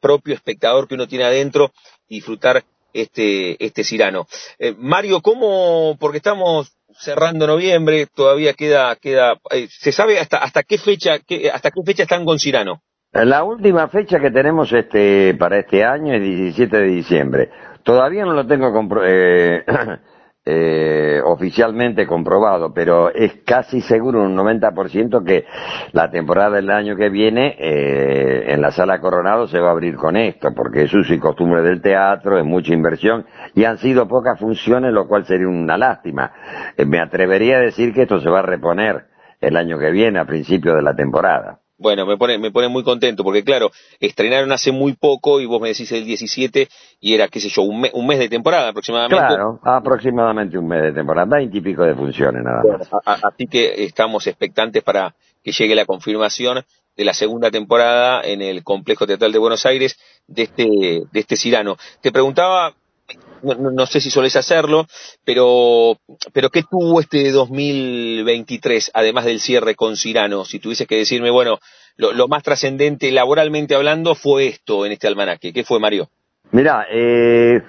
[0.00, 1.72] propio espectador que uno tiene adentro
[2.08, 4.28] disfrutar este, este Cirano.
[4.58, 10.62] Eh, Mario, ¿cómo, porque estamos cerrando noviembre, todavía queda, queda, eh, ¿se sabe hasta, hasta
[10.62, 11.18] qué fecha,
[11.52, 12.82] hasta qué fecha están con Cirano?
[13.12, 17.50] La última fecha que tenemos este, para este año es 17 de diciembre.
[17.84, 18.72] Todavía no lo tengo
[19.04, 19.64] eh,
[20.46, 25.46] eh, oficialmente comprobado, pero es casi seguro un 90% que
[25.92, 29.96] la temporada del año que viene eh, en la sala Coronado se va a abrir
[29.96, 33.24] con esto, porque es uso y costumbre del teatro, es mucha inversión
[33.54, 36.30] y han sido pocas funciones, lo cual sería una lástima.
[36.76, 39.06] Eh, me atrevería a decir que esto se va a reponer
[39.40, 41.63] el año que viene, a principio de la temporada.
[41.76, 45.60] Bueno, me pone, me pone muy contento, porque claro, estrenaron hace muy poco y vos
[45.60, 46.68] me decís el 17
[47.00, 49.26] y era, qué sé yo, un, un mes de temporada aproximadamente.
[49.26, 53.20] Claro, aproximadamente un mes de temporada, veinte y pico de funciones nada más.
[53.24, 56.64] así que estamos expectantes para que llegue la confirmación
[56.96, 59.98] de la segunda temporada en el Complejo Teatral de Buenos Aires
[60.28, 61.76] de este, de este Cirano.
[62.00, 62.74] Te preguntaba
[63.44, 64.86] no, sé si solés hacerlo,
[65.24, 65.96] pero,
[66.32, 70.44] pero ¿qué tuvo este 2023, además del cierre con Cirano?
[70.44, 71.58] Si tuvieses que decirme, bueno,
[71.96, 75.52] lo, más trascendente laboralmente hablando fue esto en este almanaque.
[75.52, 76.08] ¿Qué fue, Mario?
[76.50, 77.62] Mira, eh,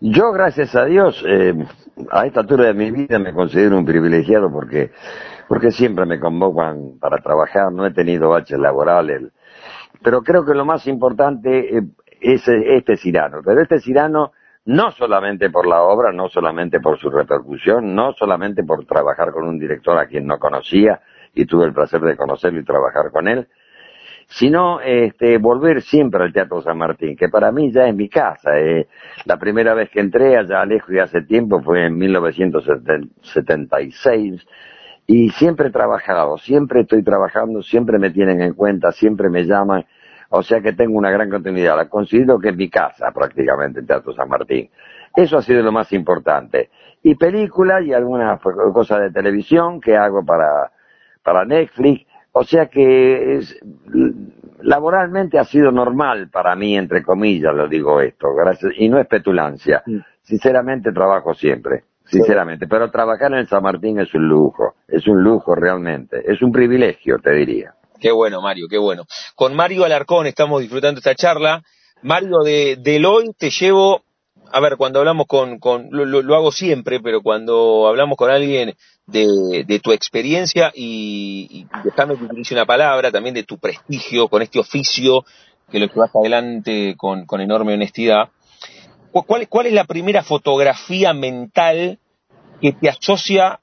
[0.00, 1.54] yo gracias a Dios, eh,
[2.10, 4.90] a esta altura de mi vida me considero un privilegiado porque,
[5.48, 9.22] porque siempre me convocan para trabajar, no he tenido baches laborales,
[10.02, 11.82] pero creo que lo más importante eh,
[12.20, 13.40] es este Cirano.
[13.44, 14.32] Pero este Cirano
[14.64, 19.48] no solamente por la obra, no solamente por su repercusión, no solamente por trabajar con
[19.48, 21.00] un director a quien no conocía
[21.34, 23.48] y tuve el placer de conocerlo y trabajar con él,
[24.28, 28.56] sino este, volver siempre al Teatro San Martín, que para mí ya es mi casa.
[28.58, 28.86] Eh.
[29.24, 34.46] La primera vez que entré allá lejos y hace tiempo fue en 1976
[35.06, 39.84] y siempre he trabajado, siempre estoy trabajando, siempre me tienen en cuenta, siempre me llaman
[40.34, 41.76] o sea que tengo una gran continuidad.
[41.76, 44.70] La considero que es mi casa prácticamente el Teatro San Martín.
[45.14, 46.70] Eso ha sido lo más importante.
[47.02, 50.72] Y películas y algunas cosas de televisión que hago para,
[51.22, 52.06] para Netflix.
[52.32, 53.40] O sea que
[54.62, 59.06] laboralmente ha sido normal para mí, entre comillas, lo digo esto, gracias, y no es
[59.06, 59.82] petulancia.
[59.84, 59.98] Mm.
[60.22, 65.22] Sinceramente trabajo siempre, sinceramente, pero trabajar en el San Martín es un lujo, es un
[65.22, 67.74] lujo realmente, es un privilegio, te diría.
[68.02, 69.04] Qué bueno, Mario, qué bueno.
[69.36, 71.62] Con Mario Alarcón estamos disfrutando esta charla.
[72.02, 74.02] Mario, de, del hoy te llevo,
[74.50, 78.74] a ver, cuando hablamos con, con lo, hago siempre, pero cuando hablamos con alguien
[79.06, 84.58] de, tu experiencia y, y que utilice una palabra, también de tu prestigio con este
[84.58, 85.24] oficio
[85.70, 88.30] que lo llevas adelante con, con enorme honestidad,
[89.12, 92.00] ¿cuál, ¿cuál es la primera fotografía mental
[92.60, 93.60] que te asocia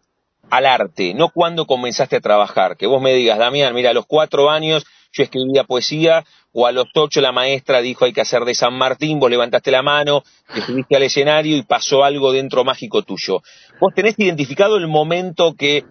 [0.50, 2.78] al arte, no cuando comenzaste a trabajar.
[2.78, 6.72] Que vos me digas, Damián, mira, a los cuatro años yo escribía poesía, o a
[6.72, 10.24] los ocho la maestra dijo hay que hacer de San Martín, vos levantaste la mano,
[10.54, 13.42] te subiste al escenario y pasó algo dentro mágico tuyo.
[13.80, 15.86] ¿Vos tenés identificado el momento que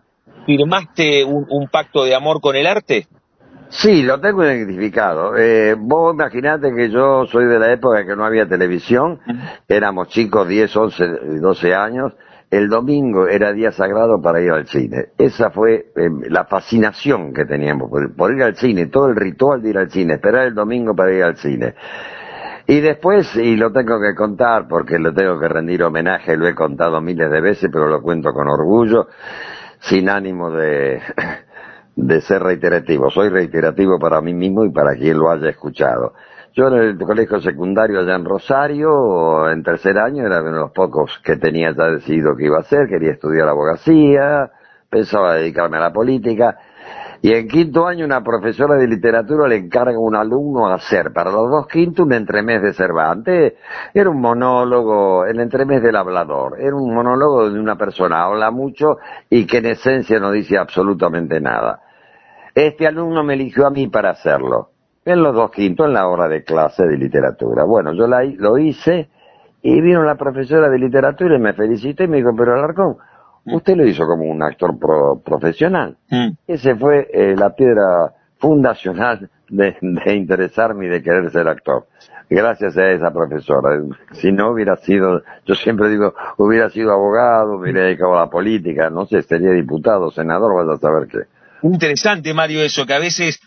[0.46, 3.06] firmaste un, pacto de amor con el arte?
[3.70, 5.36] Sí, lo tengo identificado.
[5.36, 9.20] Eh, vos imaginate que yo soy de la época en que no había televisión,
[9.68, 11.04] éramos chicos, 10, 11,
[11.40, 12.12] 12 años,
[12.50, 15.08] el domingo era día sagrado para ir al cine.
[15.18, 19.70] Esa fue em, la fascinación que teníamos por, ir al cine, todo el ritual de
[19.70, 21.74] ir al cine, esperar el domingo para ir al cine.
[22.66, 26.54] Y después, y lo tengo que contar porque lo tengo que rendir homenaje, lo he
[26.54, 29.08] contado miles de veces, pero lo cuento con orgullo,
[29.80, 31.00] sin ánimo de,
[31.96, 33.10] de ser reiterativo.
[33.10, 36.14] Soy reiterativo para mí mismo y para quien lo haya escuchado.
[36.58, 40.72] Yo en el colegio secundario allá en Rosario, en tercer año, era uno de los
[40.72, 44.50] pocos que tenía ya decidido que iba a hacer, quería estudiar abogacía,
[44.90, 46.58] pensaba dedicarme a la política,
[47.22, 51.30] Y en quinto año una profesora de literatura le encarga a un alumno hacer para
[51.30, 53.54] los dos quintos un entremés de Cervantes.
[53.94, 56.60] Era un monólogo, el entremés del hablador.
[56.60, 58.98] Era un monólogo de una persona habla mucho
[59.30, 61.82] y que en esencia no dice absolutamente nada.
[62.52, 64.70] Este alumno me eligió a mí para hacerlo.
[65.12, 67.64] En los dos quintos, en la hora de clase de literatura.
[67.64, 69.08] Bueno, yo lo hice
[69.62, 72.96] y vino la profesora de literatura y me felicitó y me dijo, pero Alarcón,
[73.48, 73.54] Mm.
[73.54, 74.76] Usted lo hizo como un actor
[75.24, 75.96] profesional.
[76.10, 76.28] Mm.
[76.46, 79.76] Ese fue eh, la piedra fundacional de,
[80.14, 81.86] interesarme y de querer ser actor.
[82.28, 83.80] Gracias a esa profesora.
[84.12, 88.90] Si no hubiera sido, yo siempre digo, hubiera sido abogado, hubiera dedicado a la política,
[88.90, 91.18] no sé, sería diputado, senador, vas a saber qué.
[91.62, 93.40] Interesante, Mario, eso, que a veces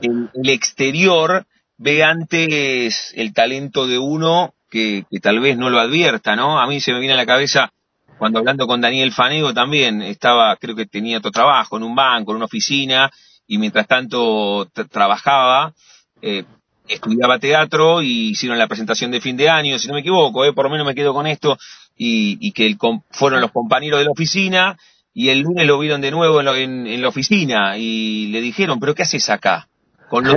[0.00, 6.60] el, exterior ve antes el talento de uno que, tal vez no lo advierta, ¿no?
[6.60, 7.72] A mí se me viene a la cabeza
[8.18, 12.32] cuando hablando con Daniel Fanego también estaba, creo que tenía otro trabajo en un banco,
[12.32, 13.10] en una oficina,
[13.46, 15.74] y mientras tanto trabajaba,
[16.22, 16.44] eh,
[16.88, 20.52] estudiaba teatro y hicieron la presentación de fin de año, si no me equivoco, eh,
[20.52, 21.58] por lo menos me quedo con esto,
[21.96, 22.78] y, que el,
[23.10, 24.78] fueron los compañeros de la oficina,
[25.12, 29.02] y el lunes lo vieron de nuevo en, la oficina, y le dijeron, pero ¿qué
[29.02, 29.68] haces acá?
[30.08, 30.36] Con los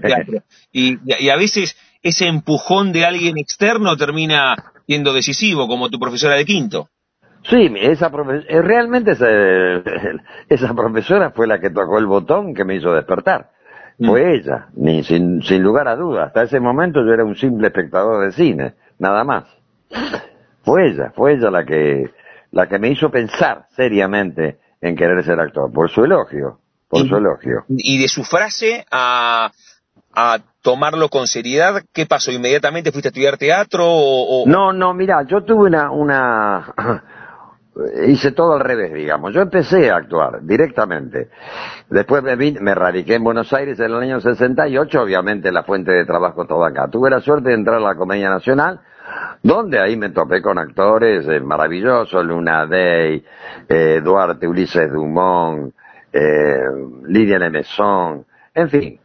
[0.00, 0.42] teatro.
[0.72, 4.54] Y, y a veces ese empujón de alguien externo termina
[4.86, 6.88] siendo decisivo, como tu profesora de quinto.
[7.48, 8.10] Sí, esa
[8.48, 9.28] eh, realmente esa,
[10.48, 13.50] esa, profesora fue la que tocó el botón que me hizo despertar.
[13.98, 14.08] Mm.
[14.08, 16.28] Fue ella, ni, sin, sin lugar a dudas.
[16.28, 19.44] Hasta ese momento yo era un simple espectador de cine, nada más.
[20.62, 22.10] Fue ella, fue ella la que,
[22.50, 26.58] la que me hizo pensar seriamente en querer ser actor, por su elogio,
[26.88, 27.64] por su elogio.
[27.68, 29.50] Y de su frase a,
[30.14, 31.82] a tomarlo con seriedad?
[31.92, 32.32] ¿Qué pasó?
[32.32, 34.44] ¿Inmediatamente fuiste a estudiar teatro o...?
[34.46, 37.02] No, no, mira, yo tuve una, una...
[38.06, 39.34] hice todo al revés, digamos.
[39.34, 41.28] Yo empecé a actuar directamente.
[41.90, 46.04] Después me, me radiqué en Buenos Aires en el año 68, obviamente la fuente de
[46.04, 46.88] trabajo toda acá.
[46.90, 48.80] Tuve la suerte de entrar a la Comedia Nacional,
[49.42, 53.24] donde ahí me topé con actores eh, maravillosos, Luna Day,
[53.68, 55.74] eh, Duarte, Ulises Dumont,
[56.16, 56.60] eh,
[57.08, 59.00] Lidia Nemesón, en fin,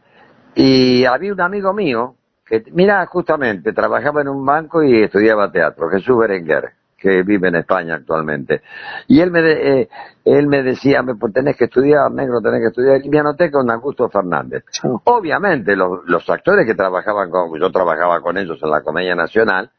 [0.54, 5.88] y había un amigo mío que, mira, justamente trabajaba en un banco y estudiaba teatro,
[5.88, 8.62] Jesús Berenguer, que vive en España actualmente.
[9.08, 9.88] Y él me, eh,
[10.24, 13.04] él me decía, pues tenés que estudiar, negro, tenés que estudiar.
[13.04, 14.64] Y me anoté con Augusto Fernández.
[15.04, 19.70] Obviamente, los, los actores que trabajaban con, yo trabajaba con ellos en la Comedia Nacional,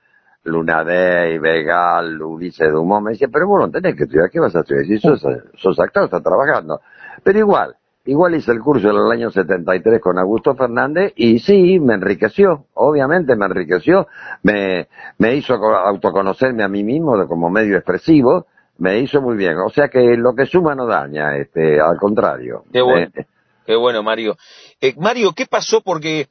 [0.43, 4.59] Luna Day, Vegal, Ulises Dumont, me decía, pero bueno, tenés que estudiar, ¿qué vas a
[4.59, 4.85] estudiar?
[4.85, 5.25] Si sos,
[5.55, 6.81] sos actor, estás trabajando.
[7.23, 11.79] Pero igual, Igual hice el curso en el año 73 con Augusto Fernández y sí,
[11.79, 14.07] me enriqueció, obviamente me enriqueció,
[14.41, 18.47] me, me hizo autoconocerme a mí mismo como medio expresivo,
[18.79, 19.55] me hizo muy bien.
[19.57, 22.65] O sea que lo que suma no daña, este, al contrario.
[22.73, 23.25] Qué bueno, eh,
[23.65, 24.35] qué bueno Mario.
[24.81, 25.79] Eh, Mario, ¿qué pasó?
[25.79, 26.27] Porque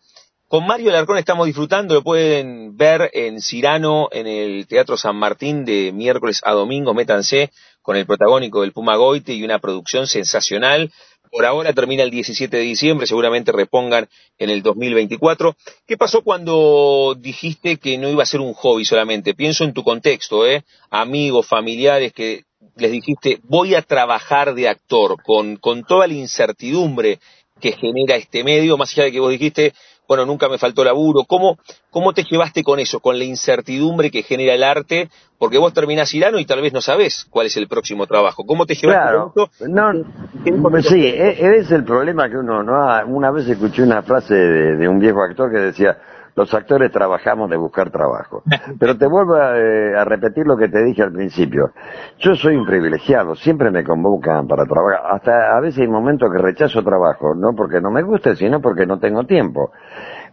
[0.48, 5.64] con Mario Alarcón estamos disfrutando, lo pueden ver en Cirano, en el Teatro San Martín
[5.64, 7.50] de miércoles a domingo, métanse
[7.82, 10.90] con el protagónico del Puma Goite y una producción sensacional
[11.32, 14.06] por ahora termina el 17 de diciembre, seguramente repongan
[14.36, 15.56] en el 2024.
[15.86, 19.32] ¿Qué pasó cuando dijiste que no iba a ser un hobby solamente?
[19.32, 20.62] Pienso en tu contexto, ¿eh?
[20.90, 22.42] Amigos, familiares que
[22.76, 27.18] les dijiste, voy a trabajar de actor con, con toda la incertidumbre
[27.62, 29.72] que genera este medio, más allá de que vos dijiste,
[30.12, 31.24] bueno, nunca me faltó laburo.
[31.26, 31.56] ¿Cómo,
[31.90, 35.08] ¿Cómo te llevaste con eso, con la incertidumbre que genera el arte?
[35.38, 38.44] Porque vos terminás Irano y tal vez no sabés cuál es el próximo trabajo.
[38.44, 39.68] ¿Cómo te llevaste con eso?
[39.70, 44.86] No, sí, e, es el problema que uno no Una vez escuché una frase de
[44.86, 45.96] un viejo actor que decía,
[46.34, 48.42] los actores trabajamos de buscar trabajo.
[48.78, 51.72] Pero te vuelvo eh, a, repetir lo que te dije al principio.
[52.18, 55.02] Yo soy un privilegiado, siempre me convocan para trabajar.
[55.12, 58.86] Hasta a veces hay momentos que rechazo trabajo, no porque no me guste, sino porque
[58.86, 59.72] no tengo tiempo.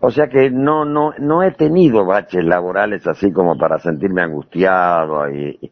[0.02, 5.30] O sea que no, no, no he tenido baches laborales así como para sentirme angustiado
[5.30, 5.72] y,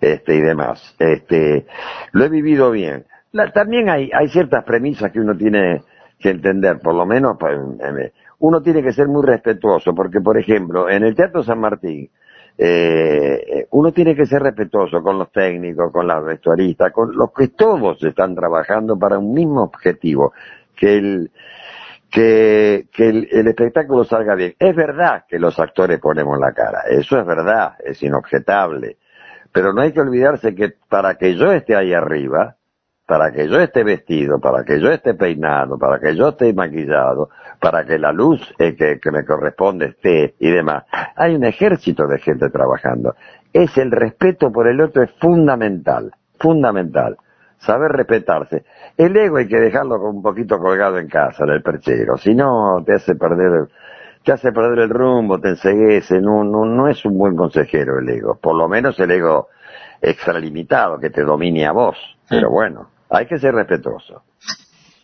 [0.00, 0.94] este, y demás.
[0.98, 1.66] Este,
[2.12, 3.04] lo he vivido bien.
[3.52, 5.82] también hay, hay ciertas premisas que uno tiene
[6.18, 7.58] que entender, por lo menos, pues,
[8.38, 12.10] uno tiene que ser muy respetuoso, porque por ejemplo, en el Teatro San Martín,
[12.58, 17.48] eh, uno tiene que ser respetuoso con los técnicos, con las vestuaristas, con los que
[17.48, 20.32] todos están trabajando para un mismo objetivo,
[20.74, 21.30] que el,
[22.10, 24.54] que, que el, espectáculo salga bien.
[24.58, 28.96] Es verdad que los actores ponemos la cara, eso es verdad, es inobjetable,
[29.52, 32.55] pero no hay que olvidarse que para que yo esté ahí arriba,
[33.06, 37.30] para que yo esté vestido, para que yo esté peinado, para que yo esté maquillado,
[37.60, 40.84] para que la luz eh, que, me corresponde esté y demás.
[41.14, 43.14] Hay un ejército de gente trabajando.
[43.52, 47.16] Es el respeto por el otro es fundamental, fundamental.
[47.58, 48.64] saber respetarse.
[48.96, 52.82] El ego hay que dejarlo un poquito colgado en casa, en el perchero, si no
[52.84, 53.68] te hace perder
[54.24, 58.08] te hace perder el rumbo, te enseguece, no, no, no es un buen consejero el
[58.08, 59.50] ego, por lo menos el ego
[60.02, 61.96] extralimitado que te domine a vos,
[62.28, 64.22] pero bueno, hay que ser respetuoso.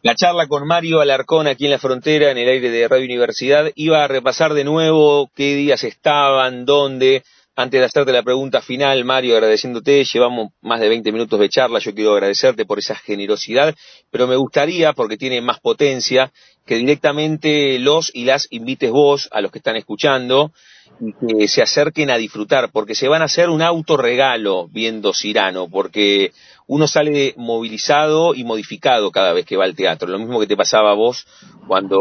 [0.02, 3.70] La charla con Mario Alarcón aquí en la frontera, en el aire de Radio Universidad,
[3.76, 7.22] iba a repasar de nuevo qué días estaban, dónde,
[7.54, 11.78] antes de hacerte la pregunta final, Mario, agradeciéndote, llevamos más de 20 minutos de charla,
[11.80, 13.74] yo quiero agradecerte por esa generosidad,
[14.10, 16.32] pero me gustaría, porque tiene más potencia,
[16.64, 20.52] que directamente los y las invites vos a los que están escuchando
[21.00, 25.68] y que se acerquen a disfrutar, porque se van a hacer un autorregalo viendo Cirano,
[25.68, 26.32] porque
[26.72, 30.56] uno sale movilizado y modificado cada vez que va al teatro, lo mismo que te
[30.56, 31.26] pasaba a vos
[31.66, 32.00] cuando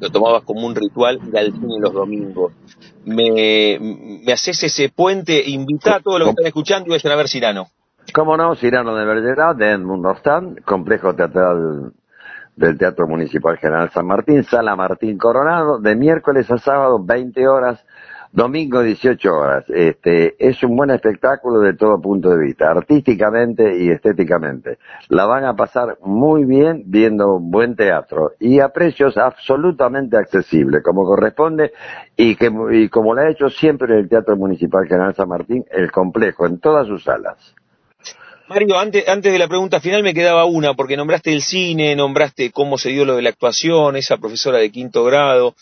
[0.00, 2.54] lo tomabas como un ritual ir al cine los domingos.
[3.04, 7.16] Me, me haces ese puente, invita a todos los que están escuchando y vayan a
[7.16, 7.66] ver Cirano.
[8.14, 8.54] ¿Cómo no?
[8.54, 11.92] Cirano de Bergerac, de Edmund Rostand, complejo teatral
[12.56, 17.84] del Teatro Municipal General San Martín, Sala Martín Coronado, de miércoles a sábado, 20 horas,
[18.32, 19.64] Domingo 18 horas.
[19.68, 24.78] Este, es un buen espectáculo de todo punto de vista, artísticamente y estéticamente.
[25.08, 31.04] La van a pasar muy bien viendo buen teatro y a precios absolutamente accesibles, como
[31.04, 31.72] corresponde
[32.16, 35.90] y, que, y como lo ha hecho siempre el Teatro Municipal General San Martín, el
[35.90, 37.54] complejo, en todas sus salas.
[38.48, 42.52] Mario, antes, antes de la pregunta final me quedaba una, porque nombraste el cine, nombraste
[42.52, 45.54] cómo se dio lo de la actuación, esa profesora de quinto grado.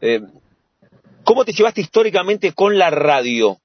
[0.00, 0.20] Eh,
[1.26, 3.56] ¿Cómo te llevaste históricamente con la radio?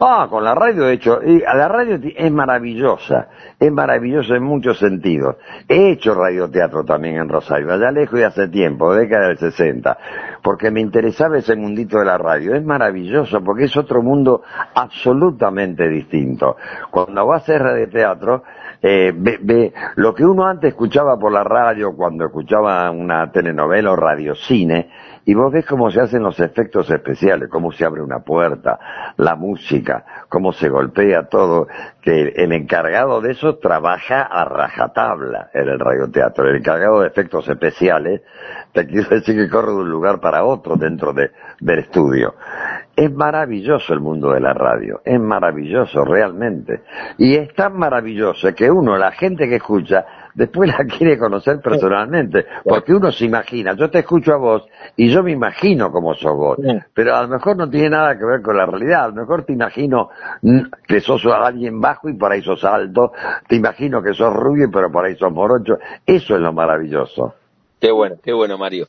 [0.00, 3.28] Ah, con la radio he hecho, la radio es maravillosa,
[3.60, 5.36] es maravillosa en muchos sentidos.
[5.68, 9.98] He hecho radioteatro también en Rosario, allá lejos y hace tiempo, década del 60,
[10.42, 12.56] porque me interesaba ese mundito de la radio.
[12.56, 14.42] Es maravilloso porque es otro mundo
[14.74, 16.56] absolutamente distinto.
[16.90, 18.42] Cuando vas a hacer radioteatro,
[18.82, 23.92] eh, ve, ve, lo que uno antes escuchaba por la radio cuando escuchaba una telenovela
[23.92, 24.88] o radiocine,
[25.30, 28.80] y vos ves cómo se hacen los efectos especiales, cómo se abre una puerta,
[29.16, 31.68] la música, cómo se golpea todo,
[32.02, 37.48] que el encargado de eso trabaja a rajatabla en el radioteatro, el encargado de efectos
[37.48, 38.22] especiales,
[38.72, 42.34] te quiero decir que corre de un lugar para otro dentro de, del estudio.
[42.96, 46.82] Es maravilloso el mundo de la radio, es maravilloso realmente.
[47.18, 50.04] Y es tan maravilloso que uno, la gente que escucha,
[50.34, 54.66] después la quiere conocer personalmente, porque uno se imagina, yo te escucho a vos
[54.96, 56.58] y yo me imagino cómo sos vos,
[56.94, 59.44] pero a lo mejor no tiene nada que ver con la realidad, a lo mejor
[59.44, 60.10] te imagino
[60.86, 63.12] que sos alguien bajo y por ahí sos alto,
[63.48, 67.34] te imagino que sos rubio pero por ahí sos morocho, eso es lo maravilloso.
[67.80, 68.88] Qué bueno, qué bueno, Mario.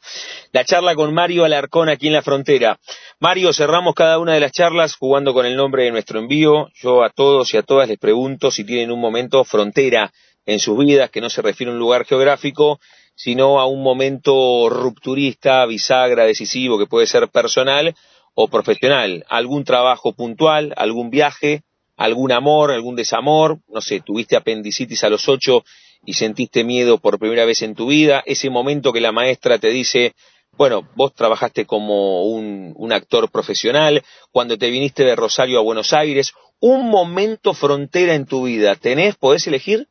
[0.51, 2.77] La charla con Mario Alarcón aquí en la frontera.
[3.21, 6.67] Mario, cerramos cada una de las charlas jugando con el nombre de nuestro envío.
[6.73, 10.11] Yo a todos y a todas les pregunto si tienen un momento frontera
[10.45, 12.79] en sus vidas, que no se refiere a un lugar geográfico,
[13.15, 17.95] sino a un momento rupturista, bisagra, decisivo, que puede ser personal
[18.33, 19.25] o profesional.
[19.29, 21.63] Algún trabajo puntual, algún viaje,
[21.97, 25.63] algún amor, algún desamor, no sé, tuviste apendicitis a los ocho
[26.03, 29.69] y sentiste miedo por primera vez en tu vida, ese momento que la maestra te
[29.69, 30.15] dice,
[30.57, 36.33] bueno, vos trabajaste como un, actor profesional, cuando te viniste de Rosario a Buenos Aires,
[36.59, 39.15] un momento frontera en tu vida, ¿tenés?
[39.15, 39.87] ¿Podés elegir?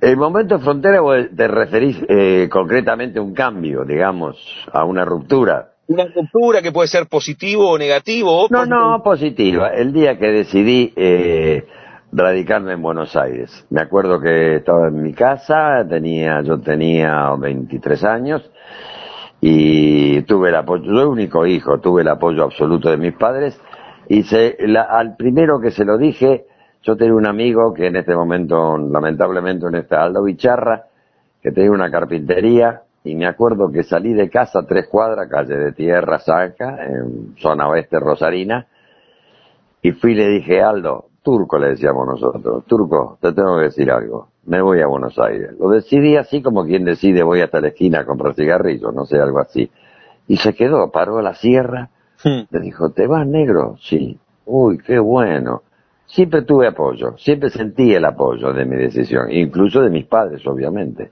[0.00, 1.00] El momento frontera
[1.34, 4.36] te referís eh, concretamente a un cambio, digamos,
[4.72, 5.72] a una ruptura.
[5.88, 8.46] Una ruptura que puede ser positivo o negativo.
[8.50, 9.68] no, no, positiva.
[9.68, 11.64] El día que decidí eh,
[12.12, 13.66] radicarme en Buenos Aires.
[13.70, 18.50] Me acuerdo que estaba en mi casa, tenía, yo tenía 23 años
[19.40, 23.60] y tuve el apoyo, yo único hijo, tuve el apoyo absoluto de mis padres
[24.08, 26.46] y se, la, al primero que se lo dije,
[26.86, 30.84] yo tenía un amigo que en este momento, lamentablemente, en está Aldo Bicharra,
[31.42, 35.72] que tenía una carpintería, y me acuerdo que salí de casa tres cuadras, calle de
[35.72, 38.68] Tierra Saca, en zona oeste rosarina,
[39.82, 43.90] y fui y le dije, Aldo, Turco le decíamos nosotros, Turco, te tengo que decir
[43.90, 45.58] algo, me voy a Buenos Aires.
[45.58, 49.18] Lo decidí así como quien decide voy hasta la esquina a comprar cigarrillos, no sé,
[49.18, 49.68] algo así.
[50.28, 51.90] Y se quedó, paró a la sierra,
[52.24, 52.62] me hmm.
[52.62, 53.76] dijo, ¿te vas negro?
[53.80, 54.20] Sí.
[54.44, 55.62] Uy, qué bueno
[56.06, 61.10] siempre tuve apoyo, siempre sentí el apoyo de mi decisión, incluso de mis padres, obviamente.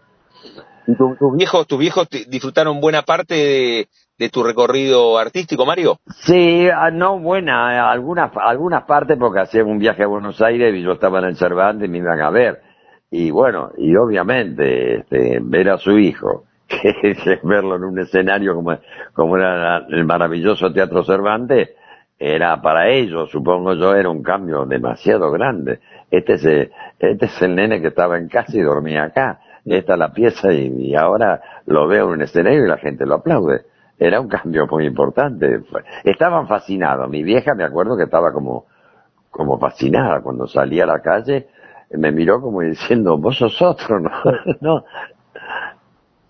[0.87, 3.89] ¿Tus viejos, tus viejos disfrutaron buena parte
[4.19, 5.99] de, tu recorrido artístico, Mario?
[6.07, 10.83] Sí, ah, no buena, algunas, algunas partes porque hacían un viaje a Buenos Aires y
[10.83, 12.61] yo estaba en el Cervantes y me iban a ver.
[13.11, 18.77] Y bueno, y obviamente este, ver a su hijo, que, verlo en un escenario como,
[19.15, 21.71] como era el maravilloso Teatro Cervantes,
[22.27, 25.81] era para ellos, supongo yo, era un cambio demasiado grande.
[26.11, 29.41] Este es este es el nene que estaba en casa y dormía acá.
[29.67, 33.17] Esta es la pieza y, ahora lo veo en un escenario y la gente lo
[33.17, 33.67] aplaude.
[33.99, 35.61] Era un cambio muy importante.
[36.03, 37.11] Estaban fascinados.
[37.11, 38.65] Mi vieja me acuerdo que estaba como,
[39.31, 41.49] como fascinada cuando salía a la calle.
[41.91, 44.11] Me miró como diciendo, vos sos otro, ¿no?
[44.63, 44.85] no.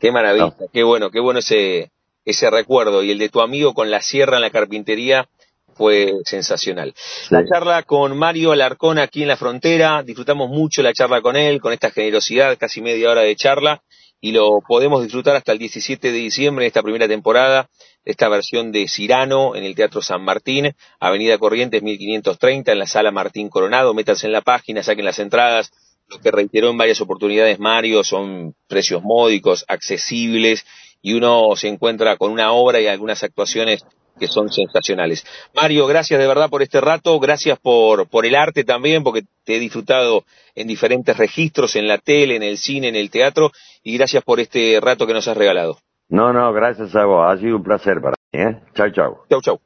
[0.01, 1.93] Qué maravilla, qué bueno, qué bueno ese,
[2.25, 3.05] ese recuerdo.
[3.05, 5.29] Y el de tu amigo con la sierra en la carpintería,
[5.75, 6.95] fue sensacional.
[7.31, 11.61] La charla con Mario Alarcón aquí en la frontera, disfrutamos mucho la charla con él,
[11.61, 13.83] con esta generosidad, casi media hora de charla,
[14.21, 17.69] y lo podemos disfrutar hasta el 17 de diciembre en esta primera temporada,
[18.05, 23.11] esta versión de Cirano en el Teatro San Martín, Avenida Corrientes 1530, en la Sala
[23.11, 25.73] Martín Coronado, métanse en la página, saquen las entradas,
[26.09, 30.65] lo que reiteró en varias oportunidades Mario son precios módicos, accesibles,
[31.03, 33.85] y uno se encuentra con una obra y algunas actuaciones
[34.19, 35.25] que son sensacionales.
[35.55, 39.57] Mario, gracias de verdad por este rato, gracias por, por el arte también, porque te
[39.57, 43.51] he disfrutado en diferentes registros, en la tele, en el cine, en el teatro,
[43.83, 45.79] y gracias por este rato que nos has regalado.
[46.09, 48.61] No, no, gracias a vos, ha sido un placer para mí, ¿eh?
[48.75, 49.19] Chau, chau.
[49.29, 49.61] Chau, chau.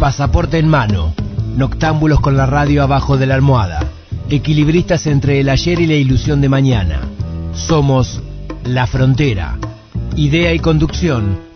[0.00, 1.14] Pasaporte en mano,
[1.56, 3.90] noctámbulos con la radio abajo de la almohada,
[4.28, 7.00] equilibristas entre el ayer y la ilusión de mañana.
[7.54, 8.22] Somos
[8.64, 9.58] La Frontera.
[10.16, 11.38] Idea y conducción,